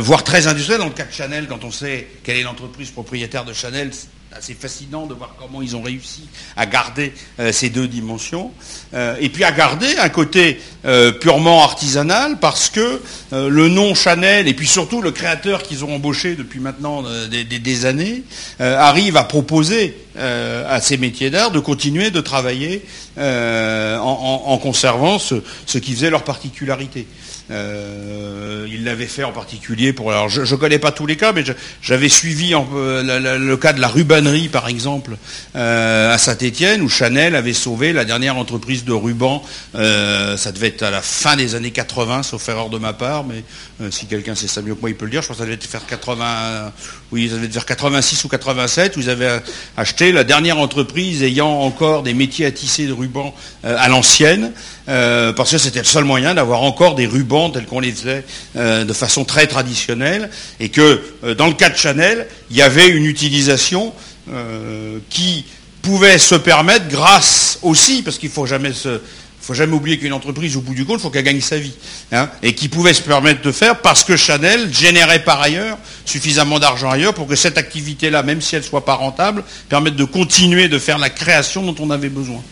voire 0.00 0.24
très 0.24 0.48
industriel. 0.48 0.80
Dans 0.80 0.88
le 0.88 0.92
cas 0.92 1.04
de 1.04 1.12
Chanel, 1.12 1.46
quand 1.46 1.62
on 1.62 1.70
sait 1.70 2.08
quelle 2.24 2.36
est 2.36 2.42
l'entreprise 2.42 2.90
propriétaire 2.90 3.44
de 3.44 3.52
Chanel, 3.52 3.92
assez 4.36 4.54
fascinant 4.54 5.06
de 5.06 5.14
voir 5.14 5.34
comment 5.38 5.62
ils 5.62 5.74
ont 5.74 5.82
réussi 5.82 6.28
à 6.56 6.66
garder 6.66 7.12
euh, 7.40 7.52
ces 7.52 7.70
deux 7.70 7.88
dimensions, 7.88 8.52
Euh, 8.94 9.16
et 9.20 9.28
puis 9.28 9.44
à 9.44 9.52
garder 9.52 9.98
un 9.98 10.08
côté 10.08 10.60
euh, 10.86 11.12
purement 11.12 11.62
artisanal, 11.62 12.38
parce 12.40 12.70
que 12.70 13.02
le 13.32 13.68
nom 13.68 13.94
Chanel, 13.94 14.48
et 14.48 14.54
puis 14.54 14.66
surtout 14.66 15.02
le 15.02 15.10
créateur 15.10 15.62
qu'ils 15.62 15.84
ont 15.84 15.94
embauché 15.94 16.36
depuis 16.36 16.60
maintenant 16.60 17.04
des, 17.28 17.86
années, 17.86 18.22
arrive 18.58 19.16
à 19.16 19.24
proposer 19.24 19.96
à 20.16 20.80
ces 20.80 20.96
métiers 20.96 21.30
d'art 21.30 21.50
de 21.50 21.60
continuer 21.60 22.10
de 22.10 22.20
travailler 22.20 22.84
en, 23.18 24.58
conservant 24.62 25.18
ce 25.18 25.78
qui 25.78 25.92
faisait 25.92 26.10
leur 26.10 26.24
particularité. 26.24 27.06
Euh, 27.50 28.66
il 28.70 28.84
l'avait 28.84 29.06
fait 29.06 29.24
en 29.24 29.32
particulier 29.32 29.92
pour. 29.92 30.10
Alors, 30.10 30.28
je 30.28 30.42
ne 30.42 30.60
connais 30.60 30.78
pas 30.78 30.92
tous 30.92 31.06
les 31.06 31.16
cas, 31.16 31.32
mais 31.32 31.44
j'avais 31.80 32.08
suivi 32.08 32.54
euh, 32.54 33.38
le 33.38 33.56
cas 33.56 33.72
de 33.72 33.80
la 33.80 33.88
rubannerie, 33.88 34.48
par 34.48 34.68
exemple, 34.68 35.16
euh, 35.56 36.12
à 36.12 36.18
Saint-Étienne, 36.18 36.82
où 36.82 36.88
Chanel 36.88 37.34
avait 37.34 37.54
sauvé 37.54 37.92
la 37.92 38.04
dernière 38.04 38.36
entreprise 38.36 38.84
de 38.84 38.92
ruban. 38.92 39.42
ça 39.74 40.52
devait 40.52 40.68
être 40.68 40.82
à 40.82 40.90
la 40.90 41.02
fin 41.02 41.36
des 41.36 41.54
années 41.54 41.70
80, 41.70 42.22
sauf 42.22 42.48
erreur 42.48 42.68
de 42.68 42.78
ma 42.78 42.92
part, 42.92 43.24
mais 43.24 43.42
si 43.90 44.06
quelqu'un 44.06 44.34
sait 44.34 44.48
ça 44.48 44.60
mieux 44.60 44.74
que 44.74 44.80
moi, 44.80 44.90
il 44.90 44.96
peut 44.96 45.04
le 45.06 45.10
dire. 45.10 45.22
Je 45.22 45.28
pense 45.28 45.38
que 45.38 45.44
ça 45.44 45.48
devait 45.48 45.58
faire 45.60 45.86
80, 45.86 46.72
oui, 47.12 47.28
ça 47.30 47.36
devait 47.36 47.48
faire 47.48 47.66
86 47.66 48.24
ou 48.24 48.28
87, 48.28 48.96
où 48.96 49.00
ils 49.00 49.10
avaient 49.10 49.40
acheté 49.76 50.12
la 50.12 50.24
dernière 50.24 50.58
entreprise 50.58 51.22
ayant 51.22 51.60
encore 51.60 52.02
des 52.02 52.14
métiers 52.14 52.46
à 52.46 52.50
tisser 52.50 52.86
de 52.86 52.92
ruban 52.92 53.34
à 53.64 53.88
l'ancienne, 53.88 54.52
parce 54.86 55.50
que 55.50 55.58
c'était 55.58 55.78
le 55.78 55.84
seul 55.84 56.04
moyen 56.04 56.34
d'avoir 56.34 56.62
encore 56.62 56.94
des 56.94 57.06
rubans 57.06 57.37
tels 57.50 57.66
qu'on 57.66 57.80
les 57.80 57.92
faisait 57.92 58.24
euh, 58.56 58.84
de 58.84 58.92
façon 58.92 59.24
très 59.24 59.46
traditionnelle, 59.46 60.30
et 60.60 60.68
que 60.68 61.00
euh, 61.24 61.34
dans 61.34 61.46
le 61.46 61.54
cas 61.54 61.70
de 61.70 61.76
Chanel, 61.76 62.26
il 62.50 62.56
y 62.56 62.62
avait 62.62 62.88
une 62.88 63.06
utilisation 63.06 63.92
euh, 64.30 64.98
qui 65.10 65.44
pouvait 65.82 66.18
se 66.18 66.34
permettre 66.34 66.88
grâce 66.88 67.58
aussi, 67.62 68.02
parce 68.02 68.18
qu'il 68.18 68.30
faut 68.30 68.46
jamais 68.46 68.72
se 68.72 69.00
faut 69.40 69.54
jamais 69.54 69.72
oublier 69.72 69.98
qu'une 69.98 70.12
entreprise, 70.12 70.56
au 70.56 70.60
bout 70.60 70.74
du 70.74 70.84
compte, 70.84 70.98
il 70.98 71.02
faut 71.02 71.08
qu'elle 71.08 71.24
gagne 71.24 71.40
sa 71.40 71.56
vie. 71.56 71.72
hein, 72.12 72.28
et 72.42 72.54
qui 72.54 72.68
pouvait 72.68 72.92
se 72.92 73.00
permettre 73.00 73.40
de 73.40 73.50
faire 73.50 73.80
parce 73.80 74.04
que 74.04 74.14
Chanel 74.14 74.70
générait 74.74 75.24
par 75.24 75.40
ailleurs 75.40 75.78
suffisamment 76.04 76.58
d'argent 76.58 76.90
ailleurs 76.90 77.14
pour 77.14 77.26
que 77.26 77.36
cette 77.36 77.56
activité-là, 77.56 78.22
même 78.22 78.42
si 78.42 78.56
elle 78.56 78.62
ne 78.62 78.66
soit 78.66 78.84
pas 78.84 78.94
rentable, 78.94 79.44
permette 79.70 79.96
de 79.96 80.04
continuer 80.04 80.68
de 80.68 80.78
faire 80.78 80.98
la 80.98 81.08
création 81.08 81.62
dont 81.62 81.76
on 81.82 81.90
avait 81.90 82.10
besoin. 82.10 82.42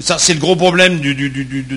Ça, 0.00 0.18
c'est 0.18 0.34
le 0.34 0.38
gros 0.40 0.54
problème 0.54 1.00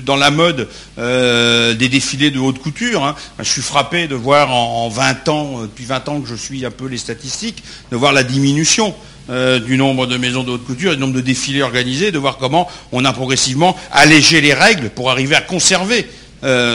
dans 0.04 0.16
la 0.16 0.30
mode 0.30 0.68
euh, 0.98 1.74
des 1.74 1.88
défilés 1.88 2.30
de 2.30 2.38
haute 2.38 2.58
couture. 2.58 3.04
hein. 3.04 3.16
Je 3.38 3.44
suis 3.44 3.62
frappé 3.62 4.06
de 4.06 4.14
voir 4.14 4.52
en, 4.52 4.84
en 4.84 4.88
20 4.88 5.28
ans, 5.28 5.52
euh, 5.58 5.62
depuis 5.62 5.84
20 5.86 6.08
ans 6.08 6.20
que 6.20 6.28
je 6.28 6.34
suis 6.34 6.64
un 6.66 6.70
peu 6.70 6.86
les 6.86 6.98
statistiques, 6.98 7.62
de 7.90 7.96
voir 7.96 8.12
la 8.12 8.22
diminution 8.22 8.94
euh, 9.30 9.58
du 9.58 9.76
nombre 9.78 10.06
de 10.06 10.16
maisons 10.18 10.44
de 10.44 10.50
haute 10.50 10.64
couture 10.64 10.92
et 10.92 10.96
du 10.96 11.00
nombre 11.00 11.14
de 11.14 11.20
défilés 11.20 11.62
organisés, 11.62 12.12
de 12.12 12.18
voir 12.18 12.36
comment 12.36 12.68
on 12.92 13.04
a 13.04 13.12
progressivement 13.12 13.76
allégé 13.92 14.40
les 14.40 14.52
règles 14.54 14.90
pour 14.90 15.10
arriver 15.10 15.34
à 15.34 15.40
conserver 15.40 16.06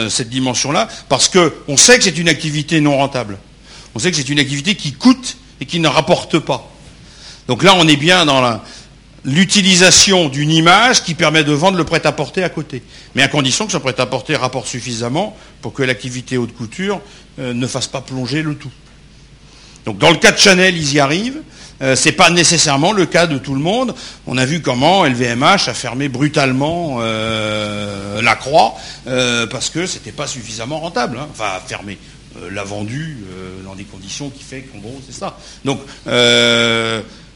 cette 0.08 0.30
dimension-là, 0.30 0.88
parce 1.10 1.28
qu'on 1.28 1.76
sait 1.76 1.98
que 1.98 2.04
c'est 2.04 2.16
une 2.16 2.30
activité 2.30 2.80
non 2.80 2.96
rentable. 2.96 3.36
On 3.94 3.98
sait 3.98 4.10
que 4.10 4.16
c'est 4.16 4.30
une 4.30 4.38
activité 4.38 4.74
qui 4.76 4.92
coûte 4.92 5.36
et 5.60 5.66
qui 5.66 5.78
ne 5.78 5.88
rapporte 5.88 6.38
pas. 6.38 6.72
Donc 7.48 7.62
là, 7.62 7.74
on 7.76 7.86
est 7.86 7.96
bien 7.96 8.24
dans 8.24 8.40
la- 8.40 8.64
l'utilisation 9.28 10.28
d'une 10.28 10.50
image 10.50 11.02
qui 11.02 11.14
permet 11.14 11.44
de 11.44 11.52
vendre 11.52 11.76
le 11.76 11.84
prêt-à-porter 11.84 12.42
à 12.42 12.48
côté. 12.48 12.82
Mais 13.14 13.22
à 13.22 13.28
condition 13.28 13.66
que 13.66 13.72
ce 13.72 13.78
prêt-à-porter 13.78 14.36
rapporte 14.36 14.66
suffisamment 14.66 15.36
pour 15.60 15.72
que 15.72 15.82
l'activité 15.82 16.38
haute 16.38 16.54
couture 16.54 17.00
euh, 17.38 17.52
ne 17.52 17.66
fasse 17.66 17.86
pas 17.86 18.00
plonger 18.00 18.42
le 18.42 18.54
tout. 18.54 18.70
Donc 19.84 19.98
dans 19.98 20.10
le 20.10 20.16
cas 20.16 20.32
de 20.32 20.38
Chanel, 20.38 20.76
ils 20.76 20.94
y 20.94 21.00
arrivent. 21.00 21.42
Euh, 21.80 21.94
c'est 21.94 22.12
pas 22.12 22.30
nécessairement 22.30 22.92
le 22.92 23.06
cas 23.06 23.26
de 23.26 23.38
tout 23.38 23.54
le 23.54 23.60
monde. 23.60 23.94
On 24.26 24.36
a 24.36 24.44
vu 24.44 24.60
comment 24.60 25.04
LVMH 25.04 25.68
a 25.68 25.74
fermé 25.74 26.08
brutalement 26.08 26.98
euh, 27.00 28.20
la 28.20 28.34
croix 28.34 28.74
euh, 29.06 29.46
parce 29.46 29.70
que 29.70 29.86
c'était 29.86 30.12
pas 30.12 30.26
suffisamment 30.26 30.80
rentable. 30.80 31.18
hein. 31.18 31.28
Enfin, 31.30 31.52
fermé, 31.66 31.98
l'a 32.50 32.64
vendu 32.64 33.18
dans 33.64 33.74
des 33.74 33.84
conditions 33.84 34.30
qui 34.30 34.42
fait 34.44 34.62
qu'en 34.62 34.78
gros 34.78 35.00
c'est 35.06 35.14
ça. 35.14 35.38
Donc 35.64 35.80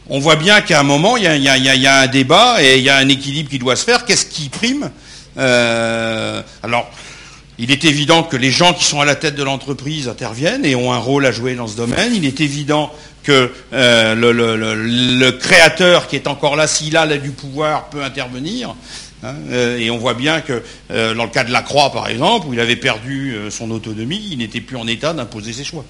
on 0.09 0.19
voit 0.19 0.37
bien 0.37 0.61
qu'à 0.61 0.81
un 0.81 0.83
moment 0.83 1.17
il 1.17 1.25
y 1.25 1.27
a, 1.29 2.01
un 2.01 2.07
débat 2.07 2.63
et 2.63 2.79
il 2.79 2.83
y 2.85 2.91
a 2.91 2.97
un 2.97 3.09
équilibre 3.09 3.49
qui 3.49 3.59
doit 3.59 3.77
se 3.77 3.85
faire. 3.85 4.05
Qu'est-ce 4.05 4.27
qui 4.27 4.49
prime 4.49 4.91
Euh, 5.39 6.43
Alors 6.63 6.91
il 7.59 7.71
est 7.71 7.85
évident 7.85 8.23
que 8.23 8.37
les 8.37 8.51
gens 8.51 8.73
qui 8.73 8.85
sont 8.85 9.01
à 9.01 9.05
la 9.05 9.15
tête 9.15 9.35
de 9.35 9.43
l'entreprise 9.43 10.09
interviennent 10.09 10.65
et 10.65 10.75
ont 10.75 10.93
un 10.93 10.99
rôle 10.99 11.27
à 11.27 11.33
jouer 11.33 11.55
dans 11.55 11.69
ce 11.69 11.77
domaine. 11.77 12.13
Il 12.15 12.25
est 12.25 12.41
évident 12.41 12.91
que 13.23 13.53
euh, 13.73 14.15
le, 14.15 15.31
créateur 15.31 16.09
qui 16.09 16.17
est 16.17 16.27
encore 16.27 16.57
là, 16.57 16.67
s'il 16.67 16.97
a 16.97 17.07
du 17.19 17.31
pouvoir, 17.31 17.89
peut 17.91 18.03
intervenir. 18.03 18.75
hein. 19.23 19.35
Euh, 19.53 19.79
et 19.79 19.91
on 19.91 19.99
voit 19.99 20.15
bien 20.15 20.41
que 20.41 20.63
dans 20.91 21.25
le 21.25 21.31
cas 21.31 21.45
de 21.45 21.53
la 21.53 21.63
Croix, 21.63 21.93
par 21.93 22.09
exemple, 22.09 22.49
où 22.49 22.55
il 22.55 22.59
avait 22.59 22.75
perdu 22.75 23.37
son 23.51 23.71
autonomie, 23.71 24.29
il 24.33 24.39
n'était 24.39 24.61
plus 24.61 24.77
en 24.77 24.89
état 24.89 25.13
d'imposer 25.13 25.53
ses 25.53 25.65
choix. 25.65 25.85